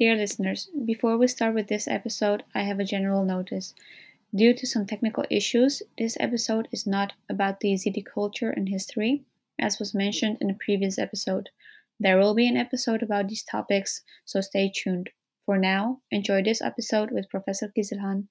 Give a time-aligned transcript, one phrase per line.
[0.00, 3.74] Dear listeners, before we start with this episode, I have a general notice.
[4.34, 9.24] Due to some technical issues, this episode is not about the Yazidi culture and history,
[9.58, 11.50] as was mentioned in a previous episode.
[11.98, 15.10] There will be an episode about these topics, so stay tuned.
[15.44, 18.28] For now, enjoy this episode with Professor Kizilhan.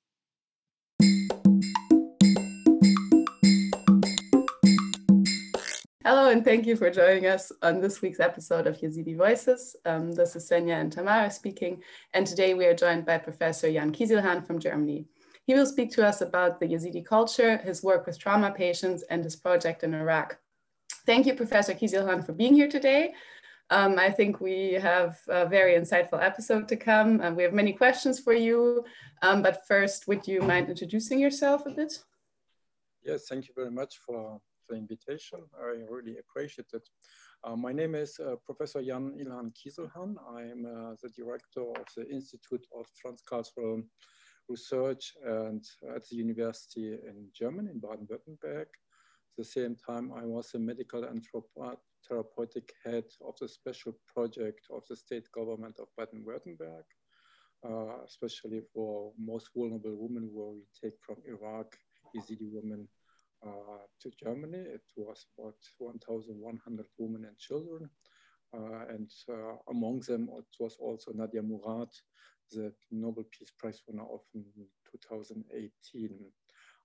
[6.09, 9.75] Hello, and thank you for joining us on this week's episode of Yazidi Voices.
[9.85, 11.83] Um, this is Svenja and Tamara speaking,
[12.15, 15.05] and today we are joined by Professor Jan Kizilhan from Germany.
[15.43, 19.23] He will speak to us about the Yazidi culture, his work with trauma patients, and
[19.23, 20.39] his project in Iraq.
[21.05, 23.13] Thank you, Professor Kizilhan, for being here today.
[23.69, 27.71] Um, I think we have a very insightful episode to come, and we have many
[27.71, 28.83] questions for you.
[29.21, 31.99] Um, but first, would you mind introducing yourself a bit?
[33.03, 35.39] Yes, thank you very much for the invitation.
[35.59, 36.87] I really appreciate it.
[37.43, 40.15] Uh, my name is uh, Professor Jan Ilhan Kizilhan.
[40.37, 43.83] I'm uh, the director of the Institute of Transcultural
[44.47, 45.63] Research and
[45.95, 48.67] at the University in Germany, in Baden-Württemberg.
[48.67, 51.23] At the same time, I was a medical and
[52.07, 56.83] therapeutic head of the special project of the state government of Baden-Württemberg,
[57.67, 61.75] uh, especially for most vulnerable women where we take from Iraq,
[62.15, 62.87] Yazidi women
[63.45, 64.57] uh, to Germany.
[64.57, 67.89] It was about 1,100 women and children.
[68.53, 71.89] Uh, and uh, among them, it was also Nadia Murad,
[72.51, 74.21] the Nobel Peace Prize winner of
[74.91, 76.09] 2018.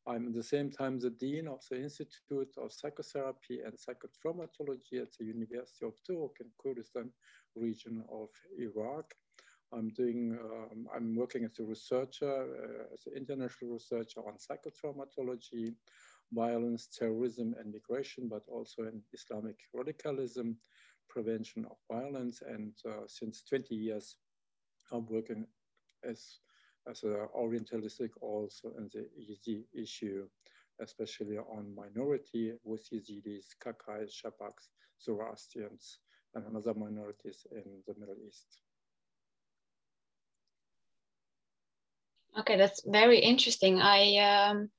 [0.06, 5.12] I'm at the same time the Dean of the Institute of Psychotherapy and Psychotraumatology at
[5.18, 7.10] the University of Duhok in Kurdistan
[7.56, 9.14] region of Iraq.
[9.72, 15.74] I'm doing, um, I'm working as a researcher, uh, as an international researcher on psychotraumatology,
[16.34, 20.56] violence, terrorism, and migration, but also in Islamic radicalism,
[21.08, 22.42] prevention of violence.
[22.46, 24.16] And uh, since 20 years,
[24.92, 25.46] I'm working
[26.08, 26.38] as,
[26.88, 30.26] as an Orientalistic also in the Yazidi issue,
[30.80, 34.68] especially on minority with Yazidis, Kakais, Shabaks,
[35.02, 35.98] Zoroastrians,
[36.34, 38.58] and other minorities in the Middle East.
[42.36, 43.80] Okay, that's very interesting.
[43.80, 44.70] I um,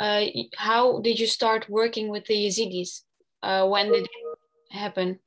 [0.00, 0.24] uh,
[0.56, 3.02] how did you start working with the Yazidis?
[3.42, 4.38] Uh, when did it
[4.70, 5.18] happen?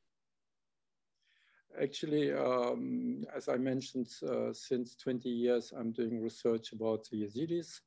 [1.81, 7.79] Actually, um, as I mentioned, uh, since 20 years, I'm doing research about the Yazidis,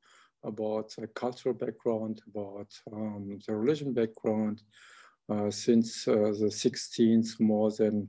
[0.42, 4.62] about the cultural background, about um, the religion background.
[5.26, 8.06] Uh, since uh, the 16th, more than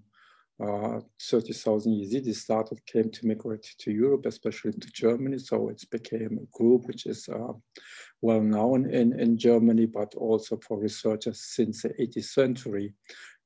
[0.64, 5.38] uh, 30,000 Yazidis started, came to migrate to Europe, especially to Germany.
[5.38, 7.54] So it became a group which is uh,
[8.22, 12.94] well known in, in Germany, but also for researchers since the 18th century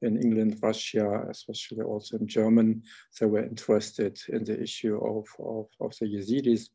[0.01, 2.83] in England, Russia, especially also in German,
[3.19, 6.69] they were interested in the issue of, of, of the Yazidis.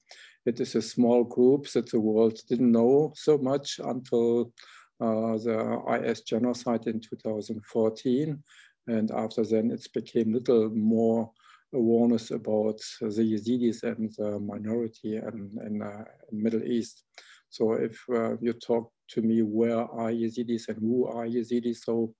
[0.44, 4.52] It is a small group that the world didn't know so much until
[5.00, 8.42] uh, the IS genocide in 2014
[8.86, 11.30] and after then, it became little more
[11.74, 17.04] awareness about the Yazidis and the minority in, in, uh, Middle East.
[17.48, 21.78] So if uh, you talk to me, where are Yazidis and who are Yazidis?
[21.78, 22.14] So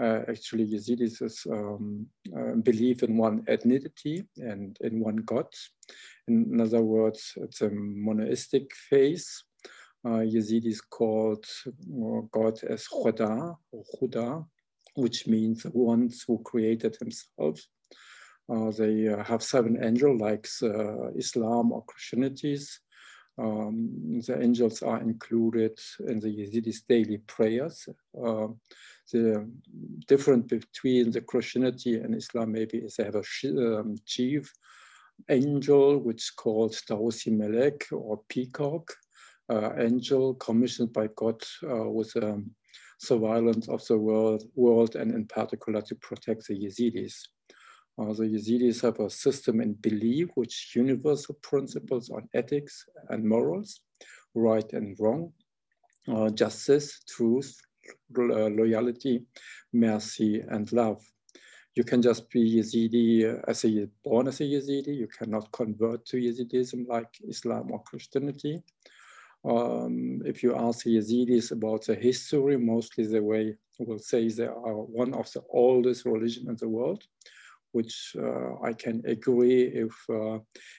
[0.00, 2.06] uh, actually Yazidis is um,
[2.36, 5.48] uh, believe in one ethnicity and in one God.
[6.28, 9.26] In other words, it's a monoistic faith.
[10.04, 14.46] Uh, Yazidis called uh, God as Khuda or Khuda,
[14.94, 17.60] which means the ones who created himself.
[18.52, 22.80] Uh, they uh, have seven angels like uh, Islam or Christianities.
[23.38, 27.88] Um, the angels are included in the Yazidis' daily prayers.
[28.14, 28.48] Uh,
[29.12, 29.48] the
[30.06, 34.52] difference between the Christianity and Islam maybe is they have a um, chief
[35.28, 38.92] angel, which is called Tawsi Melek or Peacock,
[39.48, 42.50] uh, angel commissioned by God uh, with um,
[43.00, 47.14] surveillance of the world, world and in particular to protect the Yazidis.
[47.98, 53.80] Uh, the Yazidis have a system in belief which universal principles on ethics and morals,
[54.34, 55.32] right and wrong,
[56.08, 57.58] uh, justice, truth,
[58.18, 59.24] uh, loyalty,
[59.72, 61.02] mercy, and love.
[61.76, 64.94] You can just be Yazidi as a born as a Yazidi.
[64.94, 68.62] You cannot convert to Yazidism like Islam or Christianity.
[69.44, 74.74] Um, if you ask Yazidis about the history, mostly the way will say they are
[74.74, 77.04] one of the oldest religion in the world,
[77.72, 80.38] which uh, I can agree if uh,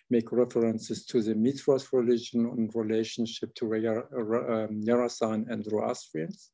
[0.10, 6.52] make references to the Mithras religion in relationship to um, Yarasan and Zoroastrians.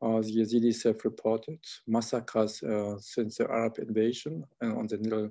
[0.00, 5.30] Uh, the Yazidis have reported massacres uh, since the Arab invasion and on the Nile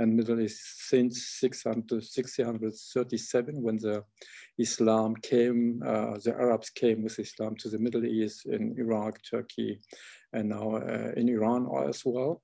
[0.00, 4.02] and Middle East since 600, 637 when the
[4.58, 9.78] Islam came, uh, the Arabs came with Islam to the Middle East in Iraq, Turkey,
[10.32, 12.42] and now uh, in Iran as well.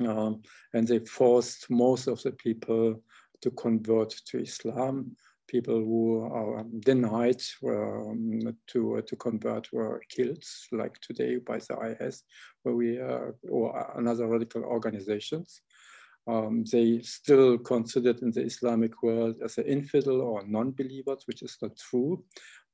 [0.00, 0.42] Um,
[0.74, 3.02] and they forced most of the people
[3.40, 5.16] to convert to Islam.
[5.48, 11.96] People who are denied um, to, uh, to convert were killed, like today by the
[12.00, 12.22] IS,
[12.62, 15.62] where we, uh, or another radical organizations.
[16.28, 21.56] Um, they still considered in the Islamic world as an infidel or non-believers, which is
[21.60, 22.22] not true.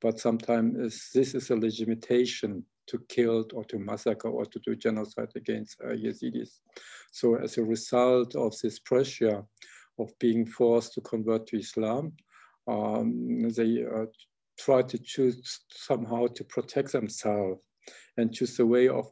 [0.01, 5.31] But sometimes this is a legitimation to kill or to massacre or to do genocide
[5.35, 6.61] against uh, Yazidis.
[7.11, 9.43] So as a result of this pressure
[9.99, 12.13] of being forced to convert to Islam,
[12.67, 14.07] um, they uh,
[14.59, 17.65] try to choose somehow to protect themselves
[18.17, 19.07] and choose a way of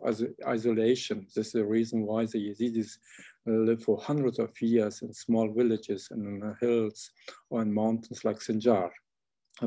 [0.46, 1.26] isolation.
[1.34, 2.98] This is the reason why the Yazidis
[3.46, 7.10] live for hundreds of years in small villages and in the hills
[7.50, 8.90] or in mountains like Sinjar,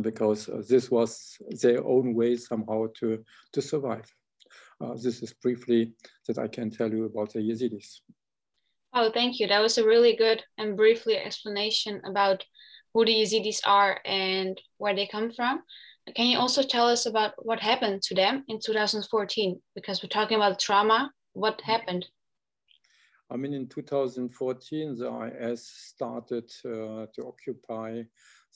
[0.01, 3.23] because uh, this was their own way somehow to,
[3.53, 4.05] to survive.
[4.81, 5.93] Uh, this is briefly
[6.27, 8.01] that I can tell you about the Yazidis.
[8.93, 9.47] Oh, thank you.
[9.47, 12.43] That was a really good and briefly explanation about
[12.93, 15.61] who the Yazidis are and where they come from.
[16.15, 19.61] Can you also tell us about what happened to them in 2014?
[19.75, 21.11] Because we're talking about trauma.
[21.33, 22.07] What happened?
[23.31, 28.01] I mean, in 2014, the IS started uh, to occupy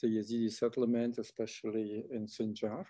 [0.01, 2.85] the Yazidi settlement, especially in Sinjar.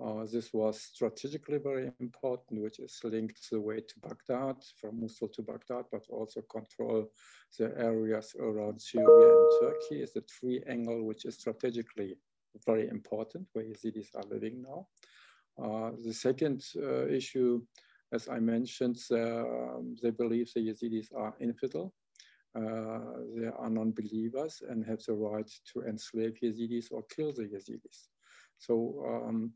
[0.00, 5.28] Uh, this was strategically very important, which is linked the way to Baghdad, from Mosul
[5.30, 7.10] to Baghdad, but also control
[7.58, 12.14] the areas around Syria and Turkey is a triangle which is strategically
[12.64, 14.86] very important, where Yazidis are living now.
[15.60, 17.60] Uh, the second uh, issue
[18.12, 21.92] as I mentioned, uh, they believe the Yazidis are infidel.
[22.56, 23.00] Uh,
[23.36, 28.08] they are non-believers and have the right to enslave Yazidis or kill the Yazidis.
[28.58, 29.52] So um,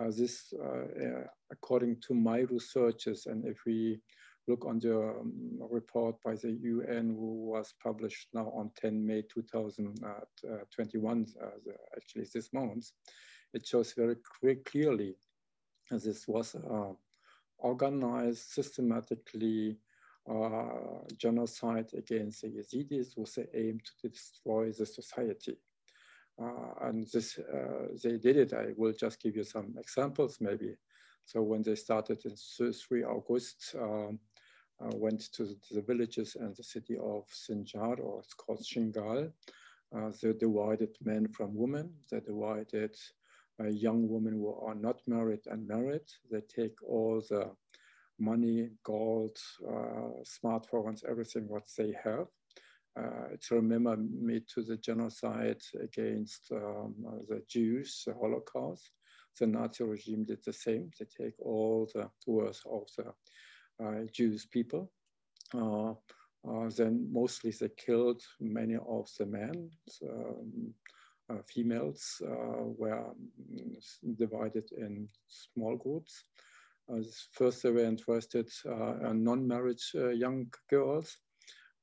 [0.00, 4.00] uh, this, uh, according to my researches, and if we
[4.48, 9.22] look on the um, report by the UN, who was published now on 10 May
[9.32, 12.90] 2021, uh, the, actually this month,
[13.54, 14.16] it shows very
[14.64, 15.14] clearly
[15.90, 16.56] this was
[17.62, 19.78] organized systematically
[20.30, 25.56] uh, genocide against the Yazidis with the aim to destroy the society.
[26.40, 28.52] Uh, and this, uh, they did it.
[28.52, 30.76] I will just give you some examples maybe.
[31.24, 32.34] So when they started in
[32.72, 34.18] 3 August, um,
[34.80, 39.32] uh, went to the villages and the city of Sinjar, or it's called Shingal.
[39.94, 41.92] Uh, they divided men from women.
[42.10, 42.96] They divided
[43.70, 46.08] young women who are not married and married.
[46.30, 47.50] They take all the
[48.18, 49.36] money, gold,
[49.66, 52.26] uh, smartphones, everything what they have.
[52.94, 56.94] Uh, to remember me to the genocide against um,
[57.28, 58.90] the Jews, the Holocaust.
[59.40, 60.90] The Nazi regime did the same.
[60.98, 64.92] They take all the worth of the uh, Jewish people.
[65.54, 65.92] Uh,
[66.46, 69.70] uh, then mostly they killed many of the men.
[70.02, 71.01] Um, uh,
[71.46, 73.14] females uh, were
[73.52, 73.76] mm,
[74.16, 76.24] divided in small groups.
[76.92, 77.02] Uh,
[77.32, 81.16] first, they were interested in non-marriage young girls,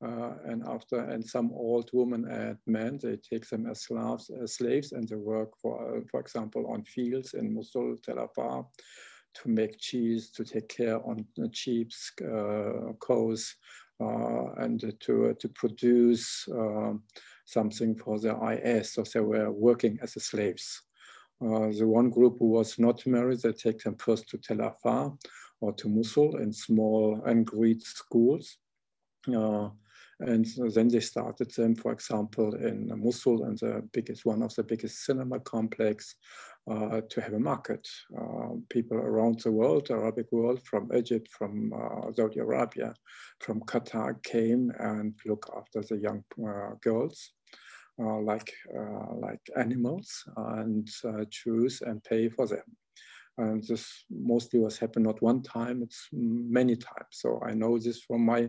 [0.04, 4.56] uh, and after and some old women and men they take them as slaves as
[4.56, 8.66] slaves and they work for uh, for example on fields in Mosul Tel Afar
[9.34, 13.56] to make cheese to take care on the sheep uh, cows
[14.00, 17.04] and to to produce um,
[17.46, 20.82] something for the IS, so they were working as slaves.
[21.42, 25.14] Uh, the one group who was not married, they take them first to Tel Afar
[25.62, 28.58] or to Mosul in small and great schools.
[29.28, 29.70] Uh,
[30.20, 34.64] and then they started them, for example, in Mosul and the biggest, one of the
[34.64, 36.16] biggest cinema complex
[36.70, 37.88] uh, to have a market.
[38.18, 42.94] Uh, people around the world, Arabic world, from Egypt, from uh, Saudi Arabia,
[43.40, 47.34] from Qatar came and look after the young uh, girls.
[48.02, 48.54] Uh, like
[49.16, 50.88] like animals and
[51.30, 52.64] choose and pay for them.
[53.38, 57.12] And this mostly was happened not one time, it's many times.
[57.12, 58.48] So I know this from my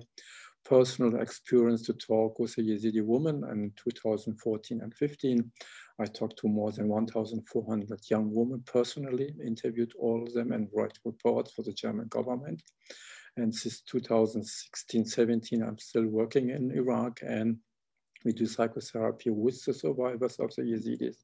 [0.64, 5.50] personal experience to talk with a Yazidi woman in 2014 and 15.
[5.98, 10.98] I talked to more than 1,400 young women personally, interviewed all of them and wrote
[11.04, 12.62] reports for the German government.
[13.36, 17.58] And since 2016, 17, I'm still working in Iraq and
[18.24, 21.16] we do psychotherapy with the survivors of the Yazidis.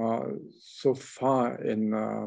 [0.00, 2.26] Uh, so far in uh,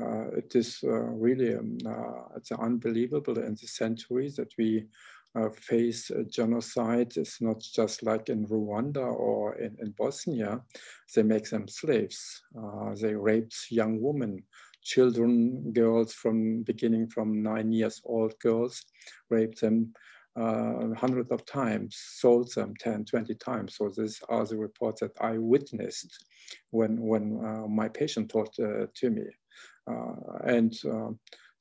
[0.00, 4.84] uh, it is uh, really um, uh, it's unbelievable in the centuries that we
[5.50, 7.12] face genocide.
[7.16, 10.60] It's not just like in Rwanda or in, in Bosnia.
[11.14, 12.42] They make them slaves.
[12.58, 14.42] Uh, they raped young women,
[14.82, 18.84] children, girls from beginning from nine years old girls,
[19.30, 19.92] raped them
[20.36, 23.76] uh, hundreds of times, sold them 10, 20 times.
[23.76, 26.24] So these are the reports that I witnessed
[26.70, 29.24] when, when uh, my patient talked uh, to me.
[29.90, 30.14] Uh,
[30.44, 31.10] and uh,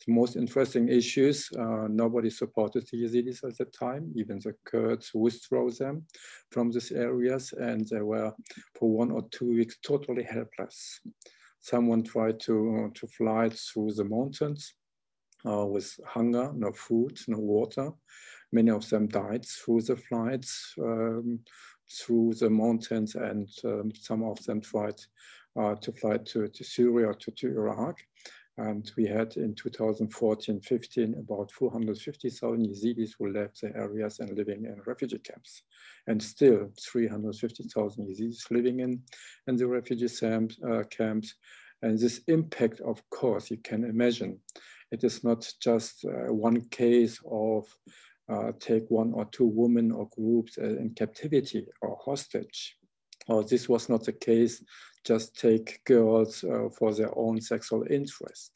[0.05, 5.11] the most interesting issues, uh, nobody supported the Yazidis at the time, even the Kurds
[5.13, 6.05] withdrew them
[6.51, 8.33] from these areas and they were
[8.77, 10.99] for one or two weeks totally helpless.
[11.61, 14.75] Someone tried to, to fly through the mountains
[15.47, 17.91] uh, with hunger, no food, no water.
[18.51, 21.39] Many of them died through the flights, um,
[21.91, 24.99] through the mountains, and um, some of them tried
[25.59, 27.97] uh, to fly to, to Syria or to, to Iraq.
[28.57, 34.81] And we had in 2014-15 about 450,000 Yazidis who left the areas and living in
[34.85, 35.63] refugee camps.
[36.07, 39.01] And still 350,000 Yazidis living in,
[39.47, 41.35] in the refugee camps, uh, camps.
[41.81, 44.39] And this impact, of course, you can imagine.
[44.91, 47.65] It is not just uh, one case of
[48.29, 52.77] uh, take one or two women or groups uh, in captivity or hostage.
[53.27, 54.63] Or this was not the case
[55.05, 58.51] just take girls uh, for their own sexual interest.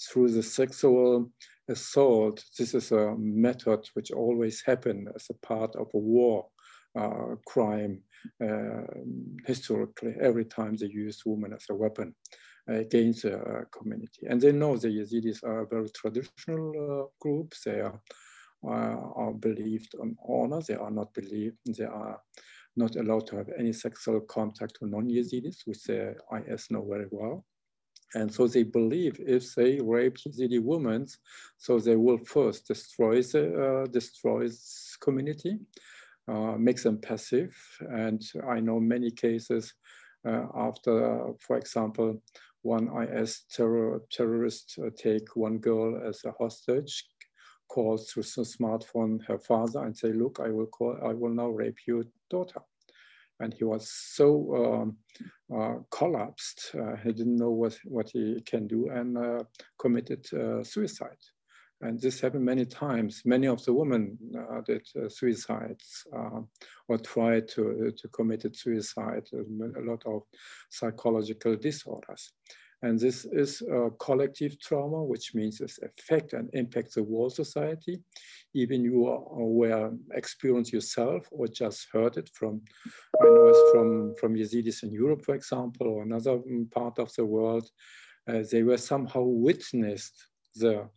[0.00, 1.30] Through the sexual
[1.68, 6.46] assault, this is a method which always happened as a part of a war
[6.96, 8.02] uh, crime
[8.42, 8.82] uh,
[9.46, 12.14] historically, every time they used women as a weapon
[12.68, 14.26] against the uh, community.
[14.28, 16.70] And they know the Yazidis are a very traditional
[17.02, 17.54] uh, group.
[17.64, 18.00] They are,
[18.64, 20.60] uh, are believed on honor.
[20.66, 22.20] They are not believed, they are
[22.84, 26.16] not allowed to have any sexual contact with non-Yazidis, which the
[26.48, 27.44] IS know very well.
[28.14, 31.06] And so they believe if they rape Yazidi women,
[31.58, 35.58] so they will first destroy the uh, destroy this community,
[36.26, 37.54] uh, make them passive.
[37.80, 39.74] And I know many cases
[40.28, 40.94] uh, after,
[41.38, 42.20] for example,
[42.62, 47.04] one IS terror, terrorist uh, take one girl as a hostage,
[47.68, 51.48] calls through the smartphone her father and say, look, I will call, I will now
[51.48, 52.60] rape your daughter.
[53.40, 54.96] And he was so um,
[55.54, 59.44] uh, collapsed, uh, he didn't know what, what he can do and uh,
[59.78, 61.16] committed uh, suicide.
[61.82, 63.22] And this happened many times.
[63.24, 66.04] Many of the women uh, did uh, suicides
[66.88, 70.22] or tried to, to commit suicide, a lot of
[70.68, 72.32] psychological disorders.
[72.82, 78.00] And this is a collective trauma, which means it affects and impacts the whole society.
[78.54, 82.62] Even you aware, experience yourself or just heard it from,
[83.20, 87.12] I know it's from, from Yazidis in Europe, for example, or another mm, part of
[87.14, 87.68] the world.
[88.26, 90.88] Uh, they were somehow witnessed the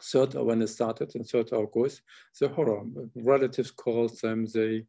[0.00, 2.02] third, when it started in 3rd August,
[2.40, 2.82] the horror.
[3.14, 4.86] Relatives called them, they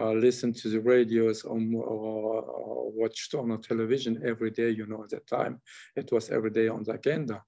[0.00, 4.86] uh, listened to the radios or, or, or, watched on a television every day, you
[4.86, 5.60] know, at that time,
[5.96, 7.42] it was every day on the agenda.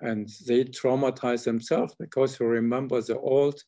[0.00, 3.60] And they traumatized themselves because you remember the old,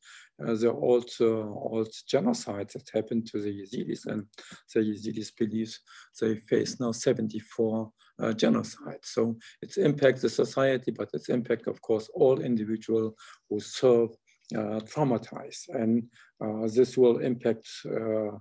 [0.44, 4.26] uh, the old, uh, old genocide that happened to the Yazidis, and
[4.72, 5.76] the Yazidis believe
[6.20, 9.06] they face now 74 uh, genocides.
[9.06, 13.16] So it's impact the society, but it's impact, of course, all individual
[13.48, 14.10] who serve
[14.52, 15.68] traumatized.
[15.68, 16.04] And
[16.42, 18.38] uh, this will impact, uh,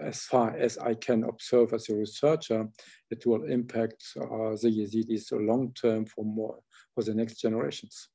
[0.00, 2.68] as far as I can observe as a researcher,
[3.10, 6.58] it will impact the Yazidis long term for more
[6.94, 8.08] for the next generations.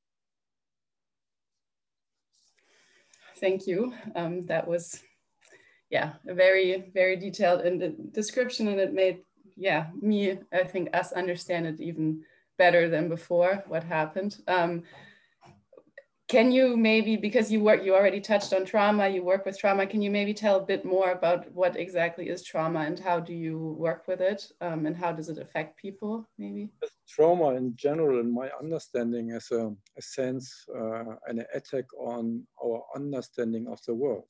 [3.39, 3.93] Thank you.
[4.15, 5.03] Um, that was,
[5.89, 9.19] yeah, a very, very detailed in the description and it made,
[9.55, 12.23] yeah, me, I think us understand it even
[12.57, 14.37] better than before what happened.
[14.47, 14.83] Um,
[16.27, 19.87] can you maybe because you work you already touched on trauma you work with trauma
[19.87, 23.33] can you maybe tell a bit more about what exactly is trauma and how do
[23.33, 24.51] you work with it?
[24.61, 26.69] Um, and how does it affect people maybe?
[27.07, 32.83] Trauma in general in my understanding is a, a sense uh, an attack on our
[32.95, 34.25] understanding of the world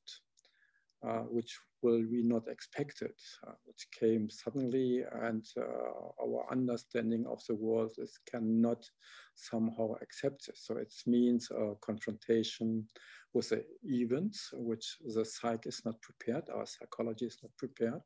[1.08, 3.14] uh, which will we not expected,
[3.48, 8.90] uh, which came suddenly, and uh, our understanding of the world is cannot
[9.36, 10.64] somehow accept this.
[10.66, 12.88] So it means a confrontation
[13.34, 18.02] with the events, which the psyche is not prepared, our psychology is not prepared,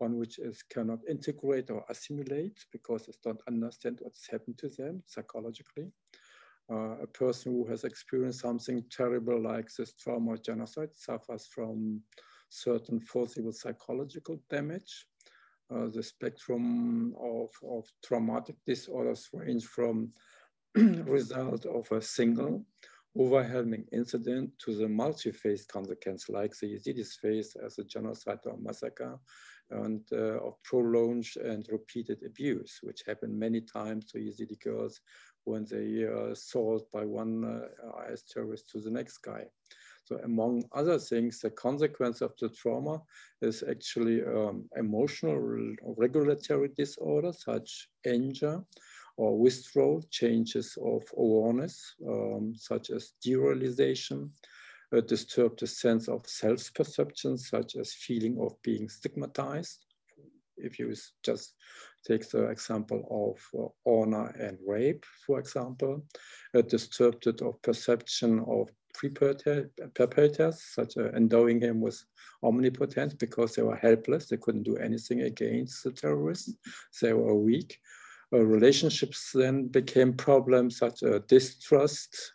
[0.00, 5.02] on which it cannot integrate or assimilate because it don't understand what's happened to them
[5.06, 5.90] psychologically.
[6.70, 12.00] Uh, a person who has experienced something terrible like this trauma genocide suffers from
[12.52, 15.06] certain foreseeable psychological damage.
[15.74, 20.10] Uh, the spectrum of, of traumatic disorders range from
[20.74, 22.64] result of a single
[23.18, 29.18] overwhelming incident to the multi-phase consequence like the Yazidis face as a genocide or massacre
[29.70, 35.00] and uh, of prolonged and repeated abuse, which happened many times to Yazidi girls
[35.44, 39.46] when they uh, sold by one uh, IS terrorist to the next guy.
[40.04, 43.02] So among other things, the consequence of the trauma
[43.40, 45.36] is actually um, emotional
[45.96, 48.62] regulatory disorders such as anger
[49.16, 54.30] or withdrawal, changes of awareness, um, such as derealization,
[54.92, 59.84] a disturbed sense of self-perception, such as feeling of being stigmatized.
[60.56, 61.54] If you just
[62.06, 66.04] take the example of uh, honor and rape, for example,
[66.54, 72.02] a disturbed of perception of perpetrators, such as endowing him with
[72.42, 74.28] omnipotence because they were helpless.
[74.28, 76.54] They couldn't do anything against the terrorists.
[77.00, 77.78] They were weak.
[78.32, 82.32] Uh, relationships then became problems such as distrust,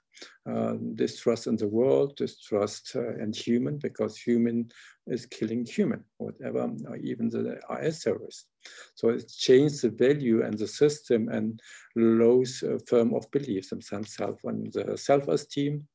[0.48, 4.70] uh, distrust in the world, distrust uh, in human, because human
[5.08, 6.70] is killing human, whatever,
[7.02, 8.46] even the IS terrorists.
[8.94, 11.60] So it changed the value and the system and
[11.96, 14.40] lows uh, firm of beliefs themselves.
[14.44, 15.88] When the self-esteem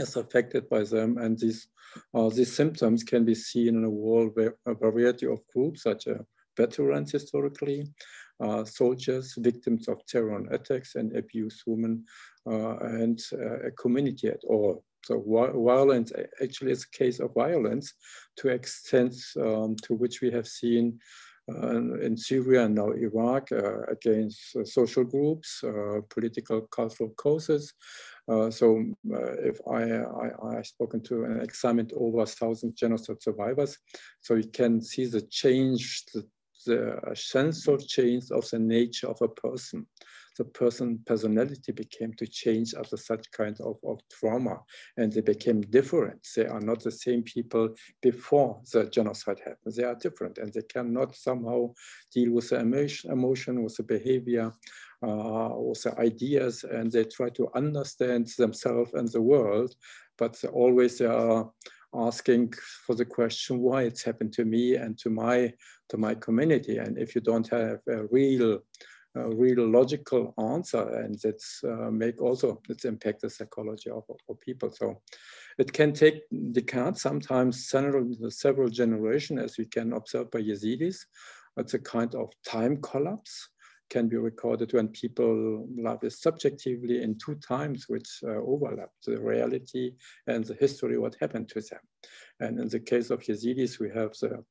[0.00, 1.68] is affected by them, and these
[2.14, 6.06] uh, these symptoms can be seen in a world where a variety of groups, such
[6.06, 6.20] as
[6.56, 7.84] veterans historically,
[8.40, 12.04] uh, soldiers, victims of terror and attacks and abuse women,
[12.50, 14.84] uh, and uh, a community at all.
[15.04, 15.20] So
[15.54, 17.94] violence actually is a case of violence
[18.36, 21.00] to extent um, to which we have seen
[21.50, 25.64] uh, in Syria and now Iraq uh, against uh, social groups,
[26.08, 27.72] political cultural causes.
[28.28, 33.22] Uh, so uh, if I, I, I spoken to and examined over a thousand genocide
[33.22, 33.78] survivors,
[34.20, 36.26] so you can see the change, the,
[36.66, 39.86] the sense of change of the nature of a person
[40.40, 44.60] the person personality became to change after such kind of, of trauma
[44.96, 46.26] and they became different.
[46.34, 49.74] They are not the same people before the genocide happened.
[49.76, 51.74] They are different and they cannot somehow
[52.14, 54.52] deal with the emotion, emotion with the behavior,
[55.02, 55.48] uh,
[55.82, 59.74] the ideas and they try to understand themselves and the world,
[60.18, 61.50] but always they are
[61.94, 62.52] asking
[62.86, 65.52] for the question why it's happened to me and to my
[65.88, 66.78] to my community.
[66.78, 68.60] And if you don't have a real
[69.16, 74.40] a real logical answer and that's uh, make also it's impact the psychology of, of
[74.40, 74.70] people.
[74.70, 75.00] So
[75.58, 80.98] it can take decades sometimes several several generations as we can observe by yazidis.
[81.56, 83.48] It's a kind of time collapse
[83.90, 89.20] can be recorded when people love live subjectively in two times which uh, overlap the
[89.20, 89.92] reality
[90.26, 91.80] and the history what happened to them.
[92.38, 94.44] And in the case of yazidis we have the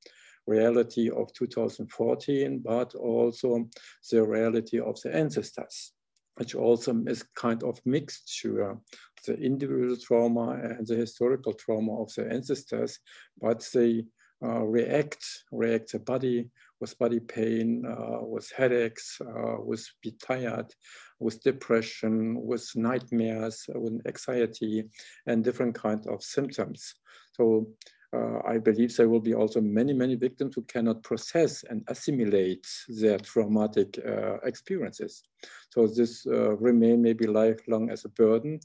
[0.46, 3.70] reality of 2014, but also
[4.12, 5.94] the reality of the ancestors,
[6.36, 8.78] which also is kind of mixture,
[9.26, 13.00] the individual trauma and the historical trauma of the ancestors,
[13.40, 14.04] but they uh,
[14.42, 16.50] react, react the body
[16.80, 20.74] with body pain, uh, with headaches, uh, with be tired,
[21.20, 24.86] with depression, with nightmares, with anxiety,
[25.26, 26.96] and different kinds of symptoms.
[27.34, 27.68] So
[28.12, 32.68] uh, I believe there will be also many, many victims who cannot process and assimilate
[32.88, 35.24] their traumatic uh, experiences.
[35.70, 38.60] So this uh, remain maybe lifelong as a burden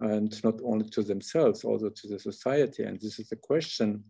[0.00, 2.84] and not only to themselves, also to the society.
[2.84, 4.04] And this is the question,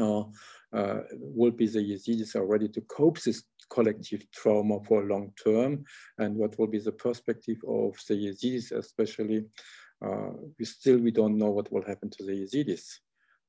[0.00, 5.84] uh, will be the Yazidis are ready to cope this collective trauma for long term?
[6.18, 9.46] And what will be the perspective of the Yazidis, especially
[10.04, 12.84] uh, we still we don't know what will happen to the Yazidis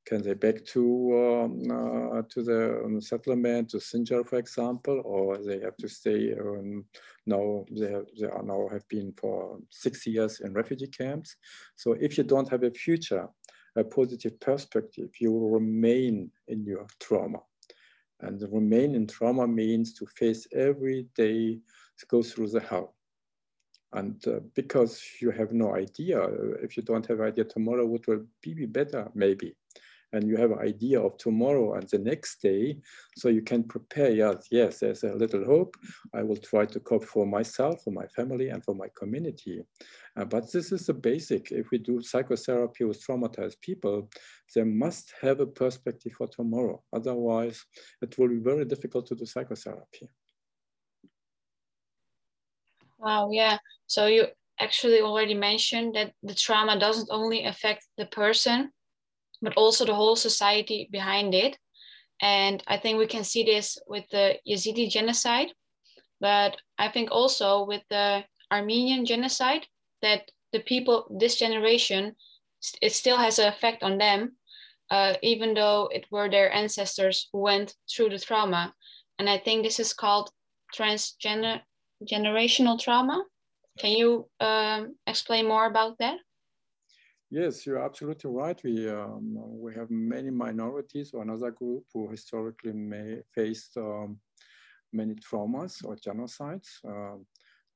[0.10, 0.84] can they back to
[1.24, 6.34] um, uh, to the um, settlement to Sinjar, for example, or they have to stay
[6.34, 6.86] um,
[7.26, 11.36] now they, have, they are now have been for six years in refugee camps.
[11.76, 13.28] So if you don't have a future,
[13.80, 17.40] a positive perspective, you will remain in your trauma.
[18.22, 21.60] And remain in trauma means to face every day,
[22.10, 22.96] go through the hell.
[23.94, 26.22] And uh, because you have no idea,
[26.62, 29.56] if you don't have idea tomorrow, what will be better, maybe
[30.14, 32.78] and you have an idea of tomorrow and the next day,
[33.16, 35.76] so you can prepare, yes, yes, there's a little hope.
[36.14, 39.62] I will try to cope for myself, for my family, and for my community.
[40.18, 41.52] Uh, but this is the basic.
[41.52, 44.10] If we do psychotherapy with traumatized people,
[44.56, 46.82] they must have a perspective for tomorrow.
[46.92, 47.64] Otherwise,
[48.02, 50.10] it will be very difficult to do psychotherapy.
[52.98, 53.58] Wow, yeah.
[53.88, 54.26] So you
[54.60, 58.72] actually already mentioned that the trauma doesn't only affect the person,
[59.42, 61.58] but also the whole society behind it.
[62.22, 65.54] And I think we can see this with the Yazidi genocide,
[66.20, 69.66] but I think also with the Armenian genocide
[70.02, 72.16] that the people, this generation,
[72.82, 74.36] it still has an effect on them,
[74.92, 78.74] uh, even though it were their ancestors who went through the trauma.
[79.18, 80.30] And I think this is called
[80.76, 83.24] transgenerational trauma.
[83.78, 86.18] Can you um, explain more about that?
[87.32, 88.60] Yes, you're absolutely right.
[88.64, 94.20] We um, we have many minorities or another group who historically may faced um,
[94.92, 96.70] many traumas or genocides.
[96.84, 97.18] Uh,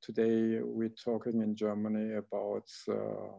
[0.02, 3.38] today, we're talking in Germany about uh,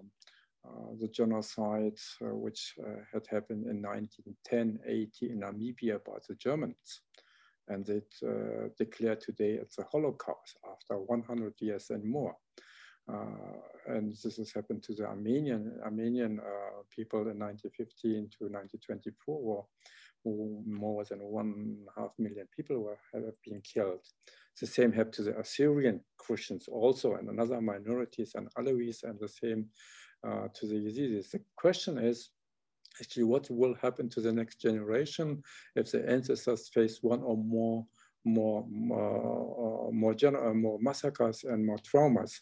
[0.65, 6.37] uh, the genocide uh, which uh, had happened in 1910, 80 in Namibia by the
[6.37, 7.03] Germans.
[7.67, 12.37] And it uh, declared today it's a Holocaust after 100 years and more.
[13.13, 19.43] Uh, and this has happened to the Armenian Armenian uh, people in 1915 to 1924,
[19.43, 19.67] war,
[20.67, 24.01] more than one and a half million people were, have been killed.
[24.61, 29.29] The same happened to the Assyrian Christians also, and another minorities and Alawis, and the
[29.29, 29.67] same
[30.27, 31.31] uh, to the Yazidis.
[31.31, 32.31] The question is,
[33.01, 35.43] actually, what will happen to the next generation
[35.77, 37.85] if the ancestors face one or more
[38.25, 42.41] more more, uh, more, uh, more massacres and more traumas.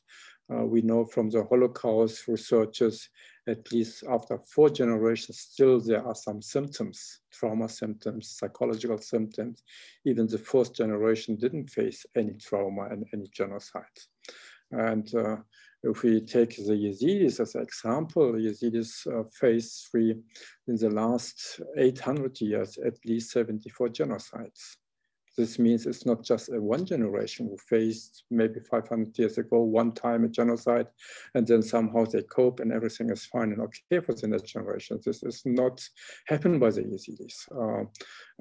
[0.53, 3.09] Uh, we know from the Holocaust researchers,
[3.49, 9.63] at least after four generations, still there are some symptoms, trauma symptoms, psychological symptoms.
[10.05, 13.85] Even the fourth generation didn't face any trauma and any genocide.
[14.73, 15.37] And uh,
[15.83, 20.15] if we take the Yazidis as an example, Yazidis uh, faced three,
[20.69, 24.77] in the last 800 years, at least 74 genocides.
[25.37, 29.93] This means it's not just a one generation who faced maybe 500 years ago, one
[29.93, 30.89] time a genocide,
[31.35, 35.01] and then somehow they cope and everything is fine and okay for the next generation.
[35.05, 35.83] This is not
[36.27, 37.49] happened by the Yazidis.
[37.51, 37.85] Uh,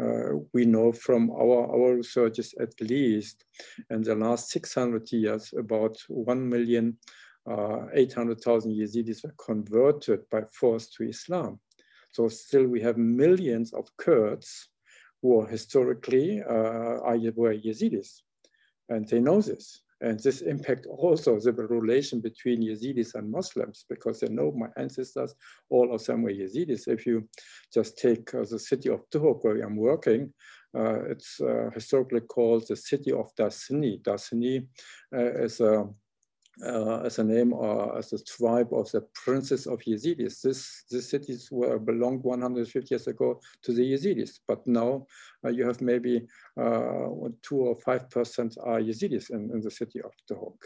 [0.04, 3.45] uh, we know from our, our researches at least
[3.89, 6.97] in the last 600 years, about 1 million
[7.49, 11.60] uh, 800,000 Yazidis were converted by force to Islam.
[12.12, 14.67] So still we have millions of Kurds
[15.22, 17.00] who are historically uh,
[17.36, 18.22] were Yazidis,
[18.90, 19.82] and they know this.
[20.02, 25.36] And this impact also the relation between Yazidis and Muslims because they know my ancestors,
[25.70, 26.88] all of them were Yazidis.
[26.88, 27.30] If you
[27.72, 30.34] just take uh, the city of Duhok where I'm working,
[30.76, 34.02] uh, it's uh, historically called the city of Dasni.
[34.02, 34.66] Dasni
[35.14, 35.88] uh, is a
[36.65, 40.41] uh, as a name or as a tribe of the princes of Yazidis.
[40.41, 45.06] This, these cities were belonged 150 years ago to the Yazidis, but now
[45.45, 46.28] uh, you have maybe
[46.60, 47.08] uh,
[47.41, 50.58] two or five percent are Yazidis in, in the city of Duhok.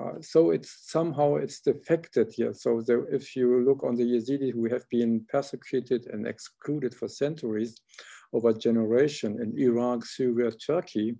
[0.00, 2.54] Uh, so it's somehow it's defected here.
[2.54, 7.08] So the, if you look on the Yazidis who have been persecuted and excluded for
[7.08, 7.80] centuries,
[8.32, 11.16] over generation in Iraq, Syria, Turkey,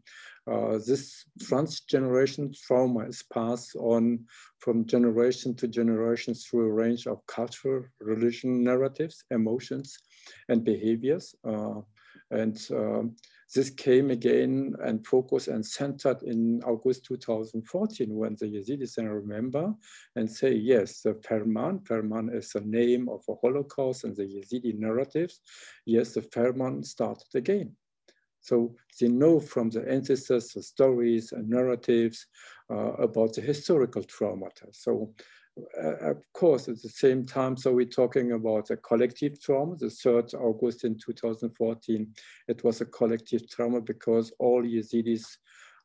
[0.50, 4.18] uh, this transgeneration trauma is passed on
[4.58, 9.96] from generation to generation through a range of cultural, religion narratives, emotions,
[10.48, 11.34] and behaviors.
[11.44, 11.80] Uh,
[12.32, 13.16] and um,
[13.54, 19.74] this came again and focused and centered in August 2014 when the Yazidis then remember
[20.16, 24.78] and say, yes, the Ferman, Ferman is the name of a Holocaust and the Yazidi
[24.78, 25.40] narratives.
[25.84, 27.76] Yes, the Ferman started again.
[28.40, 32.26] So they know from the ancestors the stories and narratives
[32.70, 34.72] uh, about the historical traumata.
[34.72, 35.14] So
[35.82, 39.86] uh, of course, at the same time, so we're talking about a collective trauma, the
[39.86, 42.14] 3rd August in 2014,
[42.48, 45.24] it was a collective trauma because all Yazidis,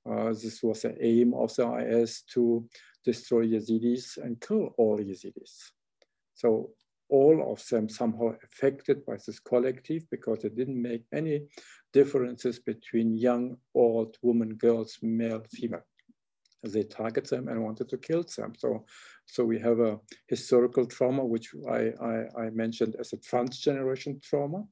[0.10, 2.68] uh, this was the aim of the IS to
[3.04, 5.72] destroy Yazidis and kill all Yazidis.
[6.36, 6.72] So
[7.10, 11.44] all of them somehow affected by this collective because it didn't make any
[11.94, 15.86] differences between young, old, women, girls, male, female.
[16.64, 18.54] They target them and wanted to kill them.
[18.58, 18.86] So,
[19.26, 24.64] so we have a historical trauma, which I, I, I mentioned as a transgeneration trauma.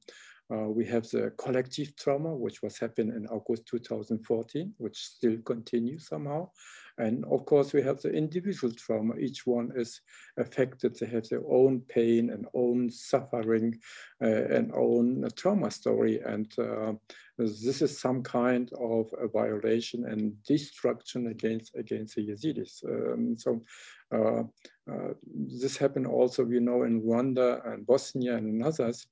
[0.52, 6.08] Uh, we have the collective trauma, which was happening in August 2014, which still continues
[6.08, 6.50] somehow.
[6.98, 9.16] And of course, we have the individual trauma.
[9.16, 10.00] Each one is
[10.36, 10.96] affected.
[10.96, 13.78] They have their own pain and own suffering
[14.22, 16.20] uh, and own trauma story.
[16.24, 16.92] And uh,
[17.36, 22.84] this is some kind of a violation and destruction against, against the Yazidis.
[22.84, 23.62] Um, so
[24.12, 24.44] uh,
[24.90, 29.06] uh this happened also, we know, in Rwanda and Bosnia and others.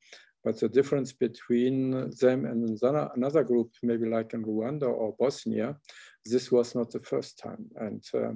[0.45, 2.79] But the difference between them and
[3.15, 5.77] another group, maybe like in Rwanda or Bosnia,
[6.25, 7.67] this was not the first time.
[7.77, 8.33] And uh,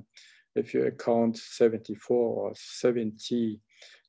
[0.55, 3.61] if you account 74 or 70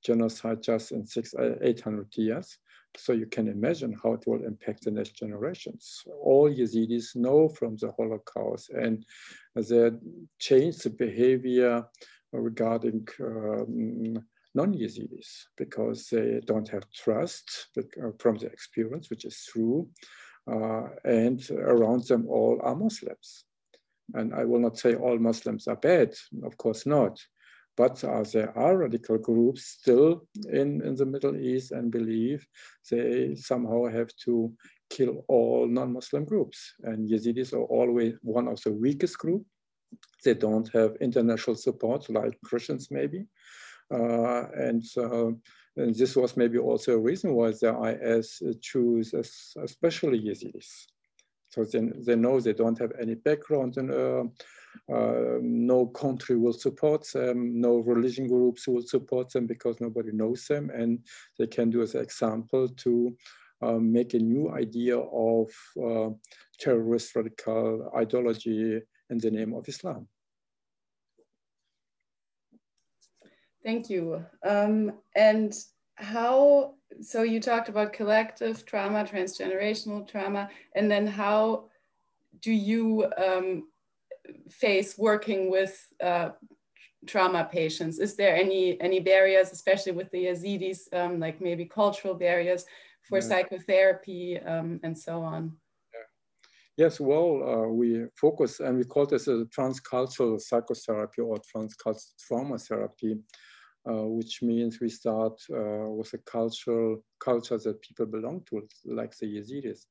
[0.04, 2.58] genocide just in six, uh, 800 years,
[2.96, 6.04] so you can imagine how it will impact the next generations.
[6.22, 9.06] All Yazidis know from the Holocaust and
[9.56, 9.92] they
[10.40, 11.86] change the behavior
[12.32, 14.24] regarding um,
[14.60, 15.30] non-Yazidis
[15.62, 19.80] because they don't have trust uh, from the experience, which is true,
[20.54, 21.40] uh, and
[21.74, 23.46] around them all are Muslims.
[24.14, 26.10] And I will not say all Muslims are bad,
[26.44, 27.16] of course not,
[27.76, 30.28] but uh, there are radical groups still
[30.62, 32.46] in, in the Middle East and believe
[32.90, 34.52] they somehow have to
[34.90, 36.74] kill all non-Muslim groups.
[36.84, 39.46] And Yazidis are always one of the weakest groups.
[40.24, 43.26] They don't have international support like Christians maybe.
[43.92, 45.28] Uh, and, uh,
[45.78, 47.72] and, this was maybe also a reason why the
[48.12, 50.88] IS choose especially Yazidis.
[51.50, 54.24] So they, they know they don't have any background and uh,
[54.94, 60.46] uh, no country will support them, no religion groups will support them because nobody knows
[60.48, 61.00] them and
[61.40, 63.16] they can do as an example to
[63.62, 65.50] um, make a new idea of
[65.82, 66.10] uh,
[66.60, 70.08] terrorist radical ideology in the name of Islam.
[73.68, 74.26] Thank you.
[74.46, 75.54] Um, and
[75.96, 81.66] how, so you talked about collective trauma, transgenerational trauma, and then how
[82.40, 83.68] do you um,
[84.50, 86.30] face working with uh,
[87.08, 88.00] trauma patients?
[88.00, 92.64] Is there any, any barriers, especially with the Yazidis, um, like maybe cultural barriers
[93.04, 93.26] for yeah.
[93.26, 95.52] psychotherapy um, and so on?
[96.78, 102.58] Yes, well, uh, we focus and we call this a transcultural psychotherapy or transcultural trauma
[102.60, 103.18] therapy,
[103.86, 109.26] which means we start uh, with a cultural culture that people belong to, like the
[109.26, 109.86] Yazidis.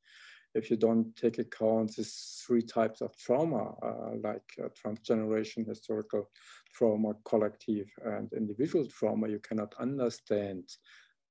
[0.54, 6.30] If you don't take account these three types of trauma, uh, like uh, transgeneration, historical
[6.74, 10.64] trauma, collective, and individual trauma, you cannot understand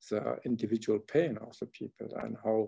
[0.09, 2.67] the individual pain of the people and how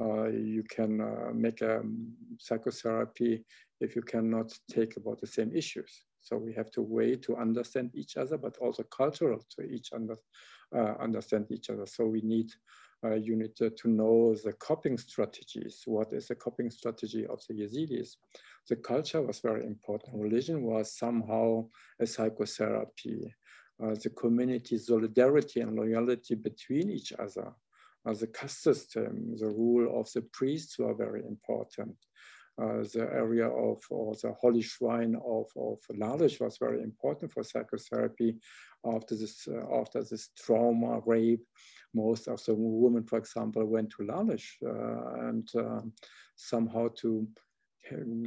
[0.00, 3.44] uh, you can uh, make a um, psychotherapy
[3.80, 6.04] if you cannot take about the same issues.
[6.24, 10.16] So we have to wait to understand each other, but also cultural to each under,
[10.74, 11.86] uh, understand each other.
[11.86, 12.50] So we need
[13.04, 15.82] uh, you need to, to, know the coping strategies.
[15.84, 18.16] What is the coping strategy of the Yazidis?
[18.70, 20.22] The culture was very important.
[20.22, 21.68] Religion was somehow
[22.00, 23.30] a psychotherapy.
[23.82, 27.52] Uh, the community solidarity and loyalty between each other
[28.06, 31.96] uh, the caste system, the rule of the priests were very important.
[32.56, 37.42] Uh, the area of or the holy shrine of, of Lalish was very important for
[37.42, 38.36] psychotherapy.
[38.86, 41.44] After this uh, after this trauma rape
[41.94, 45.92] most of the women for example went to Lalish uh, and um,
[46.36, 47.26] somehow to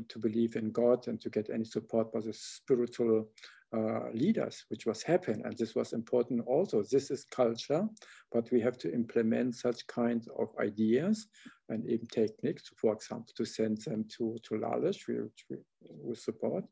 [0.07, 3.27] to believe in God and to get any support by the spiritual
[3.75, 6.83] uh, leaders, which was happen, And this was important also.
[6.83, 7.85] This is culture,
[8.31, 11.27] but we have to implement such kinds of ideas
[11.69, 16.63] and even techniques, for example, to send them to, to Lalish, which we will support,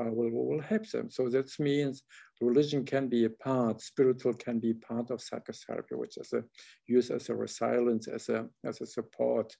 [0.00, 1.10] uh, will, will help them.
[1.10, 2.02] So that means
[2.40, 6.42] religion can be a part, spiritual can be part of psychotherapy, which is a,
[6.86, 9.54] used as a resilience, as a, as a support.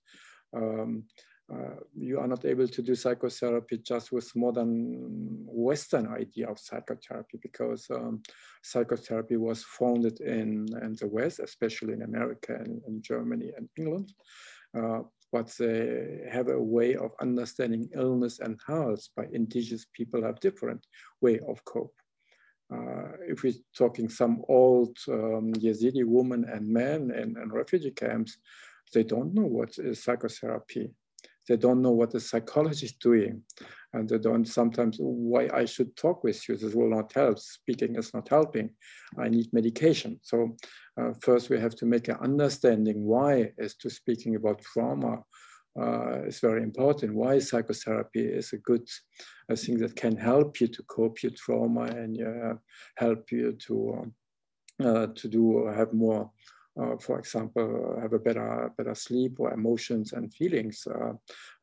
[0.57, 1.05] Um,
[1.52, 7.38] uh, you are not able to do psychotherapy just with modern Western idea of psychotherapy
[7.42, 8.22] because um,
[8.62, 14.12] psychotherapy was founded in, in the West, especially in America and in Germany and England.
[14.76, 15.00] Uh,
[15.32, 20.87] but they have a way of understanding illness and health by indigenous people have different
[21.22, 21.94] way of cope.
[22.70, 28.37] Uh, if we're talking some old um, Yazidi women and men in, in refugee camps,
[28.92, 30.90] they don't know what is psychotherapy
[31.48, 33.42] they don't know what the psychology is doing.
[33.94, 37.38] And they don't sometimes, why I should talk with you, this will not help.
[37.38, 38.70] Speaking is not helping.
[39.18, 40.20] I need medication.
[40.22, 40.56] So
[41.00, 45.22] uh, first we have to make an understanding why as to speaking about trauma
[45.80, 47.14] uh, is very important.
[47.14, 48.87] Why psychotherapy is a good
[49.48, 52.54] a thing that can help you to cope your trauma and uh,
[52.96, 54.12] help you to
[54.84, 56.30] uh, to do have more
[56.80, 60.86] uh, for example, have a better better sleep or emotions and feelings.
[60.86, 61.12] Uh,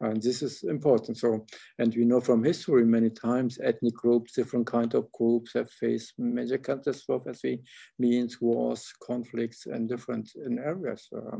[0.01, 1.17] and this is important.
[1.17, 1.45] So,
[1.79, 6.13] and we know from history many times ethnic groups, different kind of groups have faced
[6.17, 7.59] major catastrophes, as
[7.97, 11.07] means wars, conflicts, and different in areas.
[11.15, 11.37] Uh,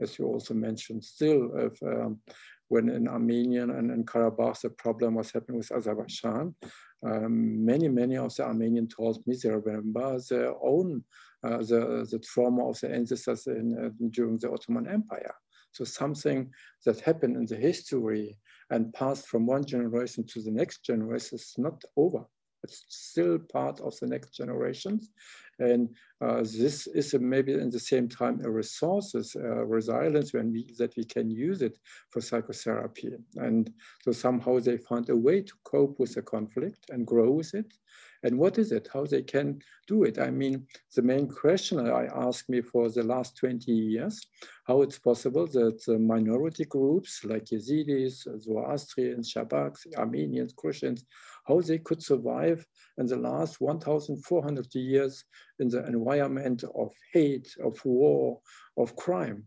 [0.00, 2.20] as you also mentioned, still, if, um,
[2.68, 6.54] when in Armenian and in Karabakh, the problem was happening with Azerbaijan,
[7.04, 11.04] um, many, many of the Armenian told me they remember their own
[11.44, 15.34] uh, the, the trauma of the ancestors in, uh, during the Ottoman Empire.
[15.72, 16.50] So something
[16.84, 18.38] that happened in the history
[18.70, 22.24] and passed from one generation to the next generation is not over.
[22.62, 25.10] It's still part of the next generations.
[25.58, 25.88] And
[26.20, 30.74] uh, this is a, maybe in the same time a resources, uh, resilience when we,
[30.78, 31.78] that we can use it
[32.10, 33.12] for psychotherapy.
[33.36, 37.54] And so somehow they found a way to cope with the conflict and grow with
[37.54, 37.72] it
[38.26, 40.18] and what is it, how they can do it.
[40.18, 44.20] I mean, the main question I asked me for the last 20 years,
[44.66, 51.04] how it's possible that minority groups like Yazidis, Zoroastrians, Shabaks, Armenians, Christians,
[51.46, 52.66] how they could survive
[52.98, 55.24] in the last 1,400 years
[55.60, 58.40] in the environment of hate, of war,
[58.76, 59.46] of crime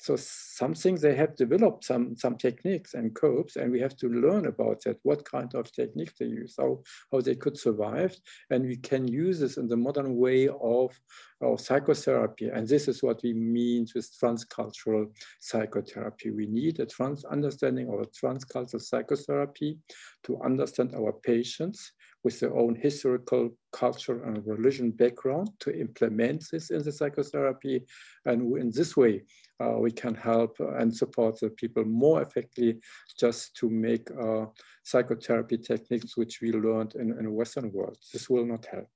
[0.00, 4.46] so something they have developed some some techniques and copes and we have to learn
[4.46, 6.80] about that what kind of techniques they use how
[7.12, 8.16] how they could survive.
[8.50, 10.98] And we can use this in the modern way of
[11.40, 12.48] of psychotherapy.
[12.48, 15.06] And this is what we mean with transcultural
[15.40, 16.30] psychotherapy.
[16.30, 19.78] We need a trans understanding of a transcultural psychotherapy
[20.24, 21.92] to understand our patients
[22.24, 27.84] with their own historical, cultural, and religion background to implement this in the psychotherapy.
[28.24, 29.22] And in this way,
[29.60, 32.80] uh, we can help and support the people more effectively
[33.18, 34.46] just to make uh,
[34.84, 37.98] psychotherapy techniques which we learned in, in Western world.
[38.12, 38.88] This will not help.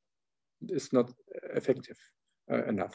[0.68, 1.10] It's not
[1.54, 1.98] effective
[2.50, 2.94] uh, enough.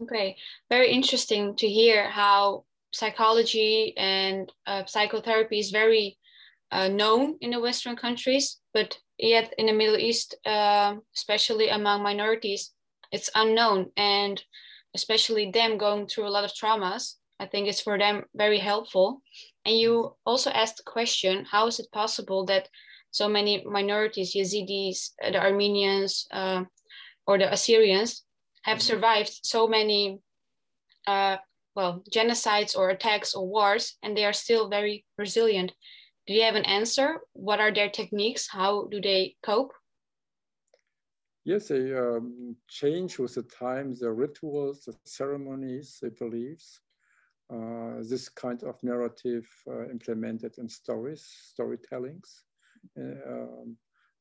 [0.00, 0.36] Okay,
[0.70, 6.18] very interesting to hear how psychology and uh, psychotherapy is very
[6.70, 12.02] uh, known in the Western countries, but yet in the Middle East, uh, especially among
[12.02, 12.70] minorities,
[13.12, 13.90] it's unknown.
[13.96, 14.42] And
[14.94, 19.22] especially them going through a lot of traumas, I think it's for them very helpful.
[19.64, 22.68] And you also asked the question how is it possible that
[23.10, 26.64] so many minorities, Yazidis, uh, the Armenians, uh,
[27.26, 28.24] or the Assyrians,
[28.62, 28.94] have mm-hmm.
[28.94, 30.20] survived so many
[31.06, 31.36] uh,
[31.74, 35.72] well genocides or attacks or wars and they are still very resilient
[36.26, 37.20] do you have an answer?
[37.32, 38.48] What are their techniques?
[38.48, 39.72] How do they cope?
[41.44, 46.80] Yes, they um, change with the time, the rituals, the ceremonies, the beliefs.
[47.52, 52.44] Uh, this kind of narrative uh, implemented in stories, storytellings.
[52.98, 53.76] Uh, um,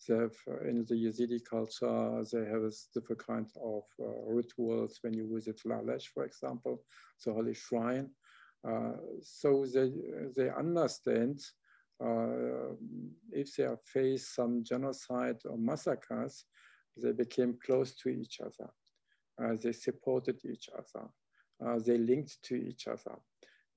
[0.08, 4.98] they have uh, in the Yazidi culture, they have a different kind of uh, rituals
[5.02, 6.82] when you visit Lalesh, for example,
[7.24, 8.10] the holy shrine.
[9.22, 9.92] So they,
[10.36, 11.40] they understand
[12.04, 12.74] uh,
[13.32, 16.46] if they faced some genocide or massacres,
[16.98, 18.70] they became close to each other.
[19.42, 21.08] Uh, they supported each other.
[21.66, 23.18] Uh, they linked to each other.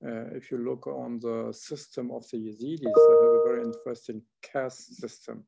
[0.05, 4.21] Uh, if you look on the system of the Yazidis, they have a very interesting
[4.41, 5.45] caste system,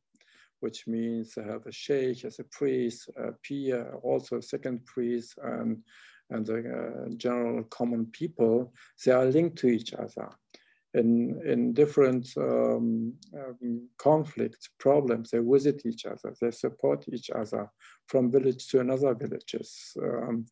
[0.61, 5.37] which means they have a sheikh as a priest, a pir, also a second priest,
[5.43, 5.83] and,
[6.29, 8.73] and the uh, general common people.
[9.05, 10.29] They are linked to each other
[10.97, 17.69] in, in different um, um, conflicts, problems, they visit each other, they support each other
[18.07, 19.95] from village to another villages.
[20.01, 20.45] Um,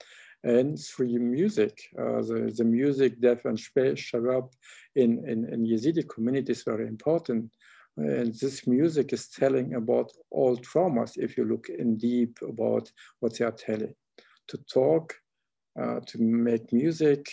[0.44, 4.52] and through music, uh, the, the music, Def and Shabab
[4.96, 7.52] in, in, in Yazidi community is very important.
[7.98, 13.38] And this music is telling about all traumas, if you look in deep about what
[13.38, 13.96] they are telling.
[14.50, 15.16] To talk,
[15.82, 17.26] uh, to make music,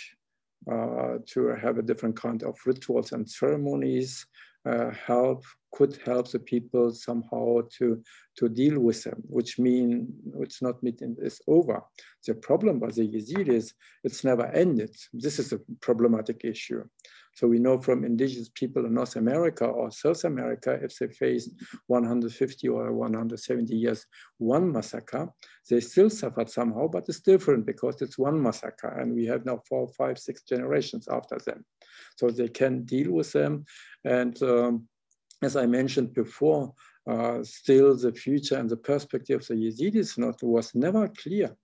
[0.71, 4.27] Uh, to have a different kind of rituals and ceremonies
[4.65, 8.03] uh, help could help the people somehow to
[8.37, 10.09] to deal with them, which mean
[10.41, 11.83] it's not meeting is over.
[12.27, 14.95] The problem by the Yazidis, is it's never ended.
[15.13, 16.85] This is a problematic issue.
[17.35, 21.51] So we know from indigenous people in North America or South America, if they faced
[21.87, 24.07] 150 or 170 years,
[24.39, 25.29] one massacre,
[25.69, 29.61] they still suffered somehow, but it's different because it's one massacre and we have now
[29.67, 31.65] four, five, six generations after them.
[32.17, 33.65] So they can deal with them.
[34.05, 34.89] And um,
[35.43, 36.73] as I mentioned before,
[37.09, 41.57] uh, still the future and the perspective of the Yazidis not, was never clear.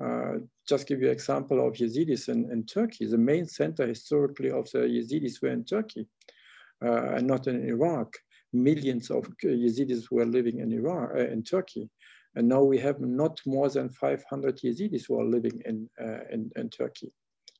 [0.00, 0.34] Uh,
[0.68, 3.06] just give you an example of Yazidis in, in Turkey.
[3.06, 6.06] The main center historically of the Yazidis were in Turkey
[6.84, 8.14] uh, and not in Iraq.
[8.52, 11.90] Millions of Yazidis were living in Iraq, uh, in Turkey.
[12.36, 16.52] And now we have not more than 500 Yazidis who are living in, uh, in,
[16.54, 17.12] in Turkey.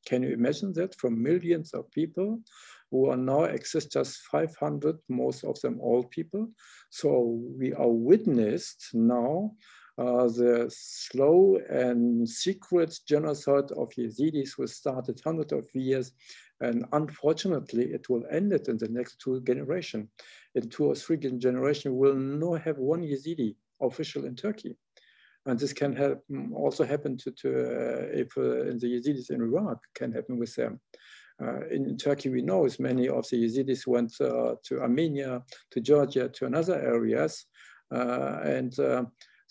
[0.06, 2.40] Can you imagine that from millions of people
[2.90, 6.48] who are now exist just 500, most of them old people.
[6.90, 9.52] So we are witnessed now
[9.98, 16.12] uh, the slow and secret genocide of Yazidis was started hundreds of years,
[16.60, 20.08] and unfortunately, it will end it in the next two generations.
[20.54, 24.76] In two or three generations, we'll not have one Yazidi official in Turkey.
[25.46, 29.40] And this can mm, also happen to, to uh, if uh, in the Yazidis in
[29.40, 30.80] Iraq can happen with them.
[31.40, 35.80] Uh, in Turkey, we know as many of the Yazidis went uh, to Armenia, to
[35.80, 37.46] Georgia, to another areas,
[37.94, 38.74] uh, and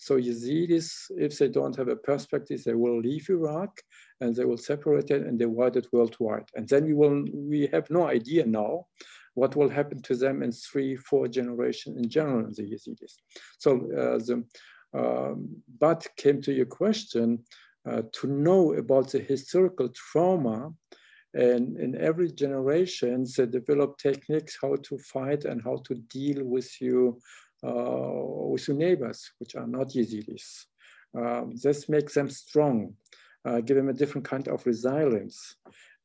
[0.00, 3.80] So Yazidis, if they don't have a perspective, they will leave Iraq
[4.20, 6.48] and they will separate it and divide it worldwide.
[6.54, 8.86] And then we will we have no idea now
[9.34, 13.14] what will happen to them in three, four generations in general, the Yazidis.
[13.58, 13.70] So
[14.00, 14.44] uh, the,
[14.94, 17.44] um, but came to your question,
[17.88, 20.72] uh, to know about the historical trauma
[21.34, 26.70] and in every generation they develop techniques how to fight and how to deal with
[26.80, 27.18] you
[27.62, 30.64] uh, with your neighbors which are not yazidis
[31.16, 32.94] um, this makes them strong
[33.44, 35.56] uh, give them a different kind of resilience.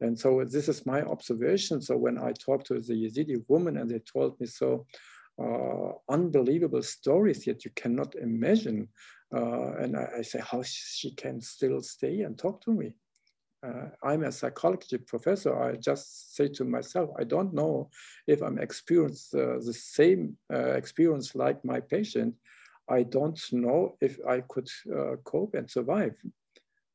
[0.01, 1.81] And so this is my observation.
[1.81, 4.85] So when i talked to the yazidi woman and they told me so
[6.09, 8.87] unbelievable stories that you cannot imagine
[9.35, 12.93] uh, and I, I, say how she can still stay and talk to me
[13.65, 17.89] uh, I'm a psychology professor, I just say to myself, I don't know
[18.27, 22.35] if I'm experiencing uh, the same uh, experience like my patient.
[22.89, 26.15] I don't know if I could uh, cope and survive.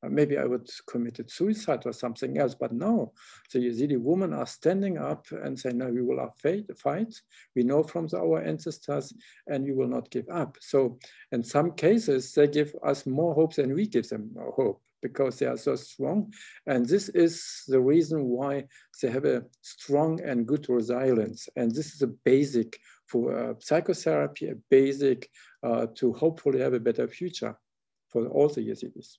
[0.05, 3.13] Uh, maybe I would committed suicide or something else, but no,
[3.53, 6.33] the Yazidi women are standing up and saying, no, we will
[6.77, 7.15] fight,
[7.57, 9.13] we know from the, our ancestors,
[9.47, 10.57] and we will not give up.
[10.61, 10.99] So
[11.33, 15.47] in some cases, they give us more hope than we give them hope because they
[15.47, 16.33] are so strong.
[16.67, 18.65] And this is the reason why
[19.01, 21.49] they have a strong and good resilience.
[21.57, 25.29] And this is a basic for uh, psychotherapy, a basic
[25.63, 27.57] uh, to hopefully have a better future
[28.09, 29.19] for all the Yazidis.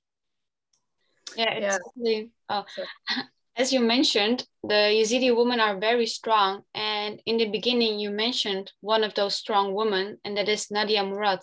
[1.35, 2.31] Yeah, exactly.
[2.47, 2.63] Uh,
[3.55, 6.63] as you mentioned, the Yazidi women are very strong.
[6.73, 11.03] And in the beginning, you mentioned one of those strong women, and that is Nadia
[11.03, 11.39] Murad.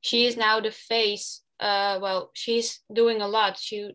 [0.00, 3.58] She is now the face uh, well, she's doing a lot.
[3.58, 3.92] She,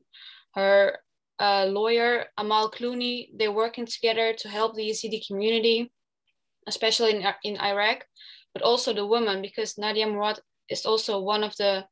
[0.53, 0.99] her
[1.39, 5.91] uh, lawyer Amal Clooney, they're working together to help the Yazidi community,
[6.67, 8.05] especially in in Iraq,
[8.53, 11.85] but also the women, because Nadia Murad is also one of the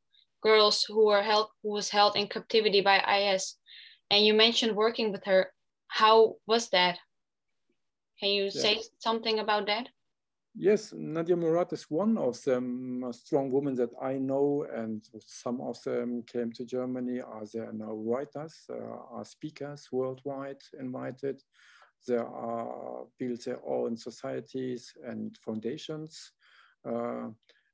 [0.44, 3.56] girls who were held who was held in captivity by IS.
[4.12, 5.52] And you mentioned working with her.
[5.88, 7.00] How was that?
[8.20, 8.62] Can you yeah.
[8.62, 9.88] say something about that?
[10.56, 15.82] Yes, Nadia Murad is one of them strong women that I know, and some of
[15.82, 17.22] them came to Germany.
[17.22, 21.42] Are there now writers, uh, are speakers worldwide invited.
[22.08, 26.32] There are built their own societies and foundations.
[26.86, 27.30] Uh,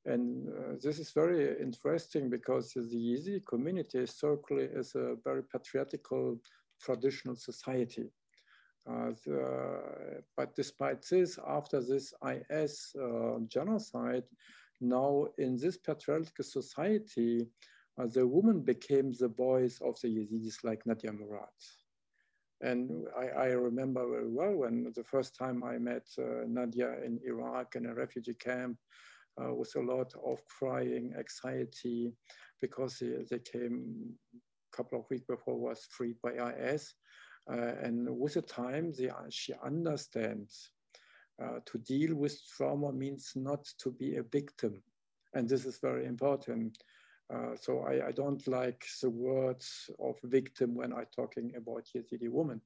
[0.06, 6.40] and uh, this is very interesting because the Yazidi community historically is a very patriarchal
[6.82, 8.10] traditional society.
[8.90, 14.24] Uh, the, but despite this, after this IS uh, genocide,
[14.80, 17.46] now in this patriarchal society,
[18.00, 21.50] uh, the woman became the voice of the Yazidis like Nadia Murad.
[22.62, 27.20] And I, I, remember very well when the first time I met uh, Nadia in
[27.26, 28.78] Iraq in a refugee camp
[29.42, 32.14] uh, with a lot of crying, anxiety,
[32.62, 36.94] because they, they came a couple of weeks before was freed by IS.
[37.52, 40.72] Uh, and with the time, they, she understands
[41.42, 44.82] uh, to deal with trauma means not to be a victim.
[45.34, 46.78] And this is very important.
[47.34, 52.28] Uh, so I, I, don't like the words of victim when I'm talking about Yazidi
[52.28, 52.60] women.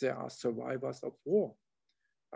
[0.00, 1.54] They are survivors of war.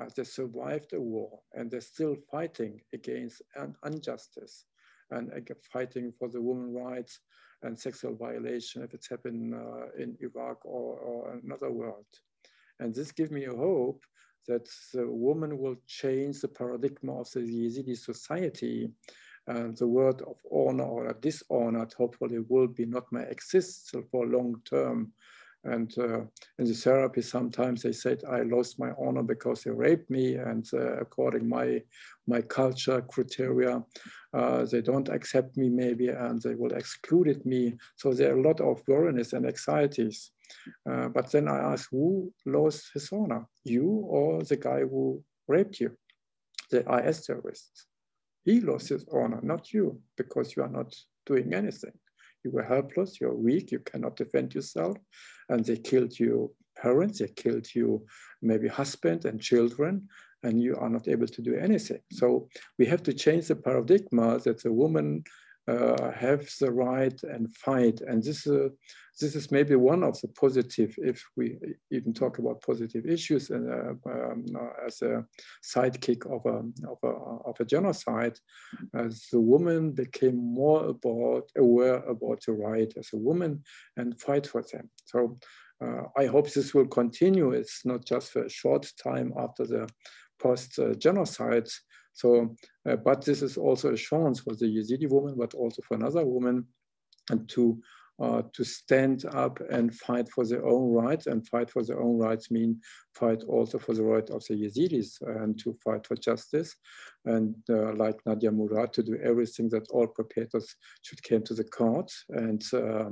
[0.01, 4.64] Uh, they survived the war and they're still fighting against an injustice
[5.11, 7.20] and uh, fighting for the women's rights
[7.62, 12.07] and sexual violation if it's happened uh, in Iraq or, or another world.
[12.78, 14.03] And this gives me a hope
[14.48, 18.90] that the woman will change the paradigm of the Yazidi society
[19.46, 24.55] and the word of honor or dishonored hopefully will be not may exist for long
[24.64, 25.12] term
[25.65, 26.21] and uh,
[26.59, 30.37] in the therapy, sometimes they said, I lost my honor because they raped me.
[30.37, 31.83] And uh, according my
[32.27, 33.83] my culture criteria,
[34.33, 37.77] uh, they don't accept me maybe, and they will exclude me.
[37.97, 40.31] So there are a lot of worries and anxieties.
[40.89, 43.47] Uh, but then I ask, who lost his honor?
[43.65, 45.97] You or the guy who raped you,
[46.71, 47.87] the IS terrorist?
[48.45, 50.95] He lost his honor, not you, because you are not
[51.27, 51.93] doing anything.
[52.45, 54.97] You were helpless, you're weak, you cannot defend yourself.
[55.49, 58.07] And they killed your parents, they killed you
[58.43, 60.09] maybe husband and children,
[60.43, 62.01] and you are not able to do anything.
[62.12, 65.24] So we have to change the paradigm that the woman
[65.71, 67.99] uh, have the right and fight.
[68.09, 68.68] And this, uh,
[69.21, 71.45] this is maybe one of the positive, if we
[71.91, 75.25] even talk about positive issues and, uh, um, uh, as a
[75.75, 76.59] sidekick of a,
[76.93, 77.12] of a,
[77.49, 78.37] of a genocide,
[78.95, 83.53] as the woman became more about, aware about the right as a woman
[83.99, 84.87] and fight for them.
[85.05, 85.39] So
[85.85, 87.53] uh, I hope this will continue.
[87.61, 89.89] It's not just for a short time after the
[90.39, 91.68] post-genocide,
[92.13, 92.57] So,
[92.89, 96.25] uh, but this is also a chance for the Yazidi woman, but also for another
[96.25, 96.67] woman,
[97.31, 97.81] and to
[98.21, 101.27] uh, to stand up and fight for their own rights.
[101.27, 102.81] And fight for their own rights mean
[103.15, 106.77] fight also for the right of the Yazidis and to fight for justice.
[107.25, 111.65] And uh, like Nadia Murad, to do everything that all perpetrators should come to the
[111.65, 112.13] court.
[112.29, 113.11] And, uh,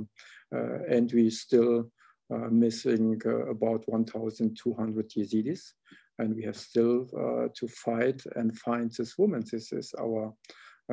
[0.55, 1.91] uh and we still
[2.31, 5.73] uh, missing uh, about 1,200 Yazidis.
[6.19, 7.07] And we have still
[7.55, 9.43] to fight and find this woman.
[9.51, 10.31] This is our uh,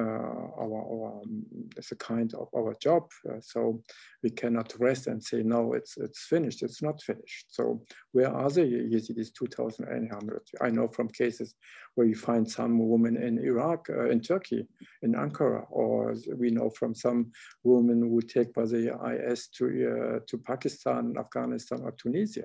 [0.01, 1.45] our, our um,
[1.77, 3.11] it's a kind of our job.
[3.29, 3.83] Uh, so
[4.23, 6.63] we cannot rest and say, no, it's, it's finished.
[6.63, 7.47] It's not finished.
[7.49, 7.83] So
[8.13, 10.43] where are the Yazidis 2,800?
[10.61, 11.55] I know from cases
[11.95, 14.67] where you find some women in Iraq, uh, in Turkey,
[15.03, 17.33] in Ankara, or we know from some
[17.65, 18.95] women who take by the
[19.31, 22.45] IS to, uh, to Pakistan, Afghanistan, or Tunisia.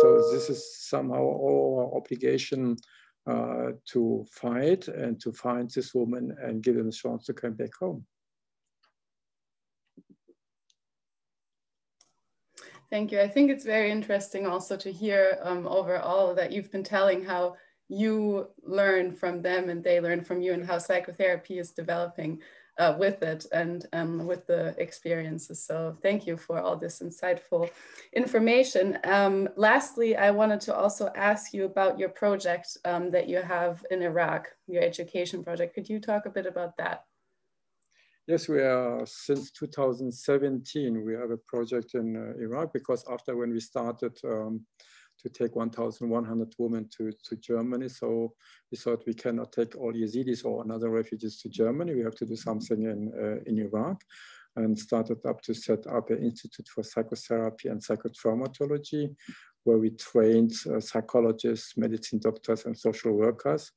[0.00, 2.76] So this is somehow our obligation
[3.26, 7.54] uh, to fight and to find this woman and give them a chance to come
[7.54, 8.04] back home.
[12.90, 13.20] Thank you.
[13.20, 17.56] I think it's very interesting also to hear um, overall that you've been telling how
[17.88, 22.40] you learn from them and they learn from you and how psychotherapy is developing
[22.78, 25.62] uh, with it and um, with the experiences.
[25.64, 27.70] So thank you for all this insightful
[28.12, 28.98] information.
[29.04, 33.84] Um, lastly, I wanted to also ask you about your project um, that you have
[33.90, 35.74] in Iraq, your education project.
[35.74, 37.04] Could you talk a bit about that?
[38.26, 41.04] Yes, we are since 2017.
[41.04, 44.64] We have a project in uh, Iraq because after when we started um,
[45.24, 47.88] to take 1,100 women to, to Germany.
[47.88, 48.34] So
[48.70, 51.94] we thought we cannot take all Yazidis or another refugees to Germany.
[51.94, 54.02] We have to do something in, uh, in Iraq
[54.56, 59.16] and started up to set up an institute for psychotherapy and psychotraumatology,
[59.64, 63.72] where we trained uh, psychologists, medicine doctors, and social workers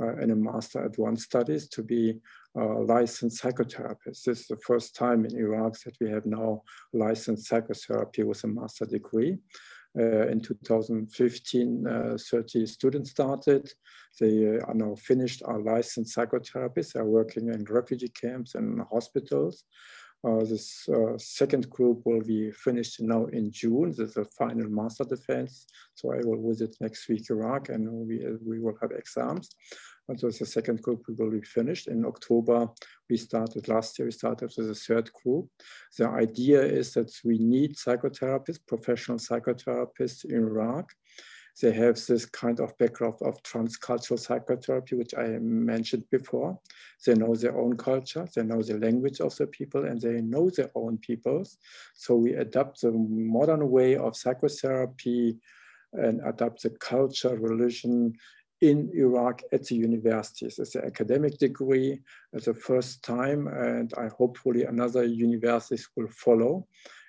[0.00, 2.18] uh, in a master advanced studies to be
[2.56, 4.22] uh, licensed psychotherapists.
[4.24, 8.48] This is the first time in Iraq that we have now licensed psychotherapy with a
[8.48, 9.38] master degree.
[9.98, 13.70] Uh, in 2015, uh, 30 students started.
[14.18, 19.64] They uh, are now finished, are licensed psychotherapists, are working in refugee camps and hospitals.
[20.24, 23.90] Uh, this uh, second group will be finished now in June.
[23.90, 25.66] This is the final master defense.
[25.94, 29.50] So I will visit next week Iraq and we, we will have exams.
[30.16, 31.88] So the second group will be finished.
[31.88, 32.68] In October,
[33.08, 35.48] we started, last year we started with the third group.
[35.96, 40.92] The idea is that we need psychotherapists, professional psychotherapists in Iraq.
[41.60, 46.58] They have this kind of background of transcultural psychotherapy, which I mentioned before.
[47.06, 50.50] They know their own culture, they know the language of the people, and they know
[50.50, 51.58] their own peoples.
[51.94, 55.38] So we adapt the modern way of psychotherapy
[55.92, 58.14] and adapt the culture, religion,
[58.62, 60.58] in Iraq at the universities.
[60.60, 62.00] It's an academic degree
[62.32, 66.66] it's the first time, and I hopefully another universities will follow.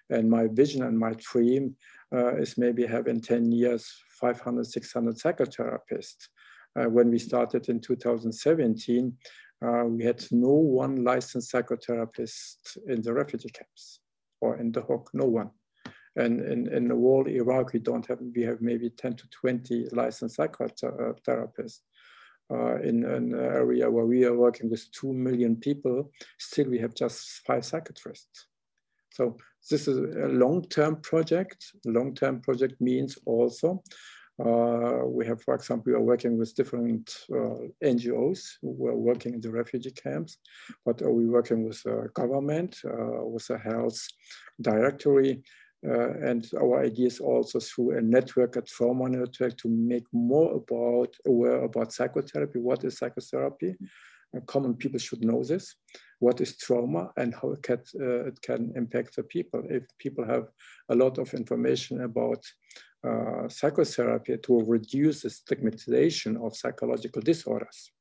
[0.09, 1.75] And my vision and my dream
[2.13, 3.89] uh, is maybe have in 10 years
[4.19, 6.27] 500, 600 psychotherapists.
[6.75, 9.15] Uh, when we started in 2017,
[9.63, 13.99] uh, we had no one licensed psychotherapist in the refugee camps
[14.41, 15.51] or in Duhok, no one.
[16.15, 19.89] And in, in the whole Iraq, we don't have, we have maybe 10 to 20
[19.91, 21.79] licensed psychotherapists.
[22.53, 26.93] Uh, in an area where we are working with 2 million people, still we have
[26.93, 28.47] just five psychiatrists.
[29.11, 29.37] So
[29.71, 31.65] this is a long-term project.
[31.85, 33.81] Long-term project means also
[34.39, 39.35] uh, we have, for example, we are working with different uh, NGOs who are working
[39.35, 40.37] in the refugee camps,
[40.85, 43.99] but are we working with the government, uh, with the health
[44.59, 50.05] directory, uh, and our idea is also through a network, a trauma network, to make
[50.13, 52.59] more about aware about psychotherapy.
[52.59, 53.75] What is psychotherapy?
[54.35, 55.75] Uh, common people should know this.
[56.19, 59.63] What is trauma and how it can, uh, it can impact the people.
[59.69, 60.47] If people have
[60.89, 62.43] a lot of information about
[63.05, 67.91] uh, psychotherapy to reduce the stigmatization of psychological disorders.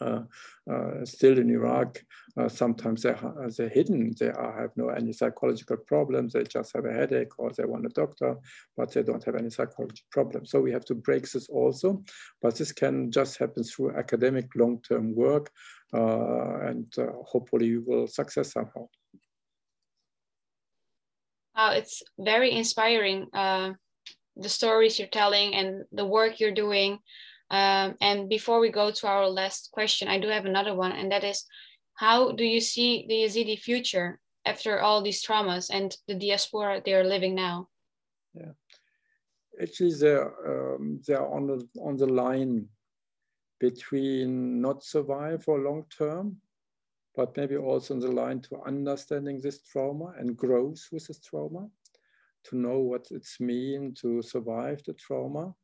[0.00, 0.22] Uh,
[0.70, 2.02] uh, still in Iraq,
[2.36, 3.18] uh, sometimes they're,
[3.56, 4.12] they're hidden.
[4.18, 6.32] They are, have no any psychological problems.
[6.32, 8.36] They just have a headache or they want a doctor,
[8.76, 10.50] but they don't have any psychological problems.
[10.50, 12.02] So we have to break this also.
[12.42, 15.50] But this can just happen through academic long-term work,
[15.92, 16.92] and
[17.24, 18.88] hopefully we will success somehow.
[21.56, 23.28] Wow, it's very inspiring.
[23.32, 23.72] Uh,
[24.36, 26.98] the stories you're telling and the work you're doing.
[27.50, 31.10] Um, and before we go to our last question, I do have another one, and
[31.12, 31.44] that is
[31.94, 36.94] how do you see the Yazidi future after all these traumas and the diaspora they
[36.94, 37.68] are living now?
[38.34, 38.52] Yeah,
[39.60, 42.68] actually, they're, um, they're on, the, on the line
[43.58, 46.36] between not survive for long term,
[47.14, 51.68] but maybe also on the line to understanding this trauma and growth with this trauma,
[52.44, 55.54] to know what it's mean to survive the trauma.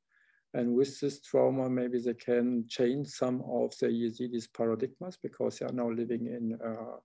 [0.54, 5.66] And with this trauma, maybe they can change some of the Yazidis paradigms because they
[5.66, 6.98] are now living in uh,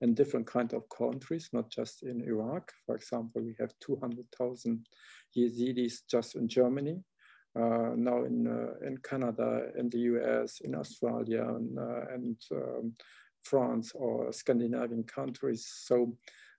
[0.00, 2.72] in different kind of countries, not just in Iraq.
[2.84, 4.86] For example, we have 200,000
[5.36, 7.02] Yazidis just in Germany,
[7.58, 12.94] uh, now in, uh, in Canada, in the US, in Australia, and, uh, and um,
[13.42, 15.66] France or Scandinavian countries.
[15.66, 16.16] So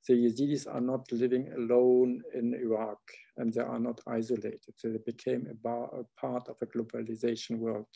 [0.07, 2.99] the Yazidis are not living alone in Iraq
[3.37, 4.73] and they are not isolated.
[4.75, 7.87] So they became a, a part of a globalization world.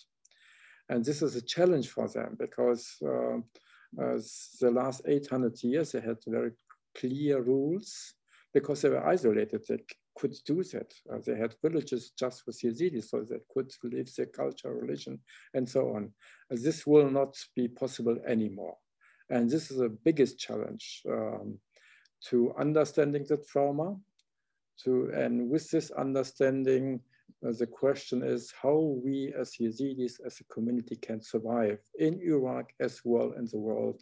[0.89, 3.38] And this is a challenge for them because uh,
[3.97, 6.52] the last 800 years, they had very
[6.97, 8.16] clear rules
[8.54, 9.64] because they were isolated.
[9.68, 9.80] They
[10.18, 10.93] could do that.
[11.12, 15.20] Uh, they had villages just with Yazidis, so they could live their culture, religion,
[15.54, 16.12] and so on.
[16.52, 18.76] Uh, this will not be possible anymore.
[19.30, 21.58] And this is the biggest challenge um,
[22.30, 23.95] to understanding the trauma.
[24.84, 27.01] To, and with this understanding,
[27.45, 32.74] uh, the question is how we as Yazidis, as a community can survive in Iraq
[32.80, 34.01] as well in the world,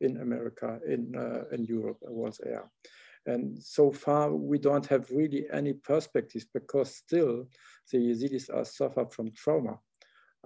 [0.00, 2.70] in America, in, uh, in Europe, was there.
[3.26, 7.48] And so far, we don't have really any perspectives because still
[7.90, 9.78] the Yazidis are suffer from trauma.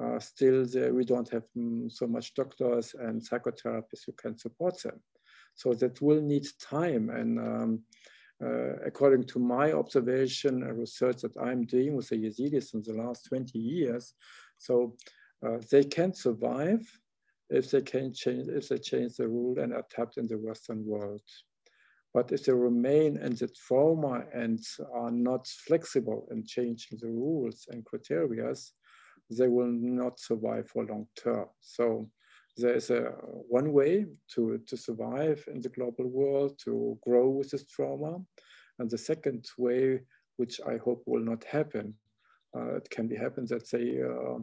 [0.00, 4.80] Uh, still, the, we don't have mm, so much doctors and psychotherapists who can support
[4.82, 5.00] them.
[5.58, 7.10] So that will need time.
[7.10, 7.82] And um,
[8.40, 12.92] uh, according to my observation and research that I'm doing with the Yazidis in the
[12.92, 14.14] last 20 years,
[14.56, 14.94] so
[15.44, 16.86] uh, they can survive
[17.50, 21.22] if they can change, if they change the rule and adapt in the Western world.
[22.14, 24.60] But if they remain in the trauma and
[24.94, 28.54] are not flexible in changing the rules and criteria,
[29.28, 31.46] they will not survive for long term.
[31.60, 32.08] So
[32.58, 33.12] there is a
[33.48, 38.18] one way to, to survive in the global world, to grow with this trauma.
[38.78, 40.00] And the second way,
[40.36, 41.94] which I hope will not happen,
[42.56, 44.38] uh, it can be happen that they uh,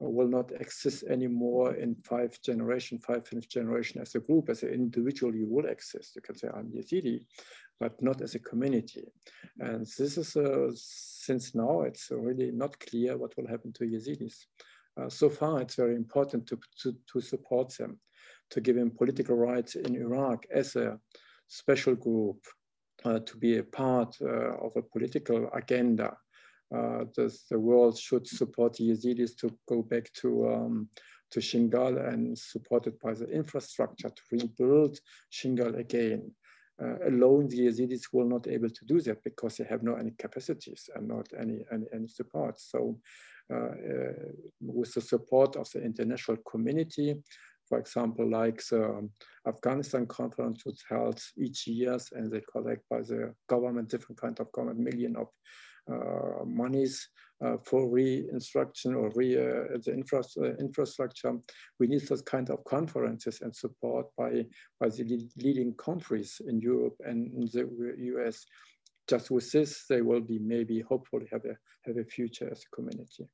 [0.00, 4.48] will not exist anymore in five generation, five, fifth generation as a group.
[4.48, 6.16] As an individual, you will exist.
[6.16, 7.24] You can say, I'm Yazidi,
[7.78, 9.04] but not as a community.
[9.58, 14.46] And this is, uh, since now, it's really not clear what will happen to Yazidis.
[15.00, 17.98] Uh, so far, it's very important to, to, to support them,
[18.50, 20.98] to give them political rights in Iraq as a
[21.48, 22.38] special group,
[23.04, 26.16] uh, to be a part uh, of a political agenda
[26.74, 30.88] uh, the, the world should support the Yazidis to go back to um,
[31.32, 34.98] to Shingal and supported by the infrastructure to rebuild
[35.32, 36.30] Shingal again.
[36.82, 40.12] Uh, alone, the Yazidis will not able to do that because they have no any
[40.12, 42.60] capacities and not any any, any support.
[42.60, 42.98] So,
[44.60, 47.16] with the support of the international community,
[47.70, 49.08] for example, like the
[49.46, 54.50] Afghanistan conference was held each year and they collect by the government, different kind of
[54.50, 55.28] government, million of
[55.90, 57.08] uh, monies
[57.44, 60.22] uh, for re-instruction or re uh, the infra
[60.58, 61.32] infrastructure.
[61.78, 64.46] We need those kind of conferences and support by,
[64.80, 68.44] by the leading countries in Europe and in the US.
[69.08, 72.74] Just with this, they will be maybe hopefully have a, have a future as a
[72.74, 73.26] community.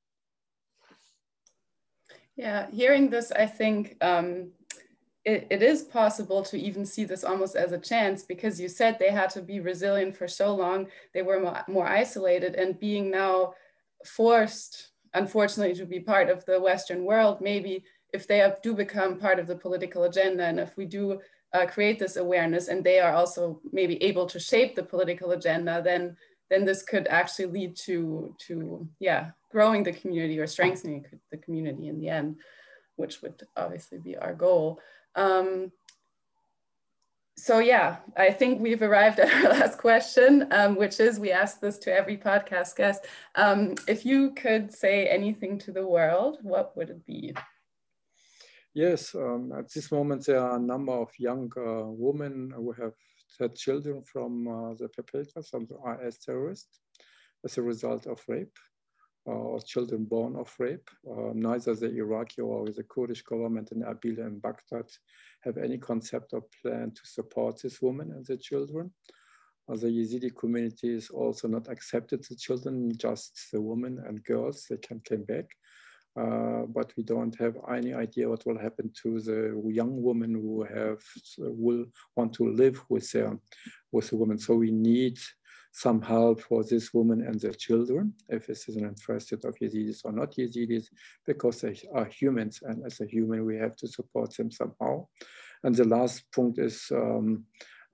[2.37, 4.51] Yeah, hearing this, I think um,
[5.25, 8.99] it, it is possible to even see this almost as a chance because you said
[8.99, 13.11] they had to be resilient for so long, they were more, more isolated, and being
[13.11, 13.55] now
[14.05, 17.83] forced, unfortunately, to be part of the Western world, maybe
[18.13, 21.19] if they have, do become part of the political agenda and if we do
[21.55, 25.81] uh, create this awareness and they are also maybe able to shape the political agenda,
[25.83, 26.17] then
[26.51, 31.89] then this could actually lead to to yeah growing the community or strengthening the community
[31.89, 32.37] in the end,
[32.97, 34.81] which would obviously be our goal.
[35.15, 35.73] Um,
[37.39, 41.61] so yeah, I think we've arrived at our last question, um, which is we ask
[41.61, 43.07] this to every podcast guest.
[43.35, 47.35] Um, if you could say anything to the world, what would it be?
[48.75, 52.93] Yes, um, at this moment there are a number of young uh, women who have
[53.39, 56.81] had children from uh, the perpetrators the IS terrorists
[57.45, 58.57] as a result of rape
[59.27, 60.89] or children born of rape.
[61.09, 64.87] Uh, neither the Iraqi or the Kurdish government in Erbil and Baghdad
[65.43, 68.91] have any concept or plan to support these women and their children.
[69.69, 74.67] Uh, the Yazidi community is also not accepted the children, just the women and girls,
[74.71, 75.47] they can come back.
[76.17, 80.65] Uh, but we don't have any idea what will happen to the young women who
[80.65, 81.03] have
[81.39, 81.85] will
[82.17, 83.39] want to live with their
[83.93, 84.39] with the women.
[84.39, 85.19] So we need
[85.77, 90.07] some help for this woman and their children, if this is an interested of Yazidis
[90.07, 90.87] or not Yazidis,
[91.27, 95.07] because they are humans, and as a human, we have to support them somehow.
[95.65, 97.45] And the last point is um,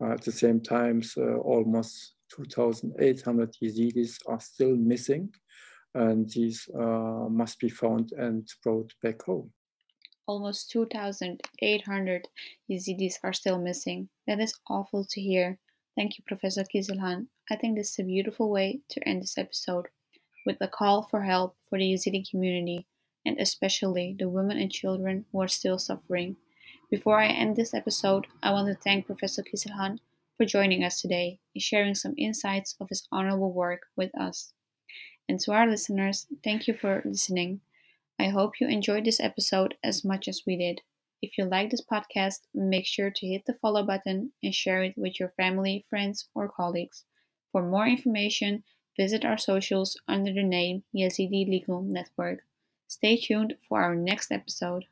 [0.00, 5.34] uh, at the same time, uh, almost 2,800 Yazidis are still missing,
[5.94, 9.52] and these uh, must be found and brought back home.
[10.26, 12.28] Almost 2,800
[12.70, 14.08] Yazidis are still missing.
[14.26, 15.58] That is awful to hear.
[15.96, 17.26] Thank you, Professor Kizilhan.
[17.50, 19.88] I think this is a beautiful way to end this episode
[20.46, 22.86] with a call for help for the Yazidi community
[23.26, 26.36] and especially the women and children who are still suffering.
[26.90, 29.98] Before I end this episode, I want to thank Professor Kizilhan
[30.36, 34.52] for joining us today and sharing some insights of his honorable work with us.
[35.32, 37.62] And to our listeners, thank you for listening.
[38.18, 40.82] I hope you enjoyed this episode as much as we did.
[41.22, 44.92] If you like this podcast, make sure to hit the follow button and share it
[44.94, 47.06] with your family, friends, or colleagues.
[47.50, 48.64] For more information,
[48.94, 52.40] visit our socials under the name Yazidi Legal Network.
[52.86, 54.84] Stay tuned for our next episode.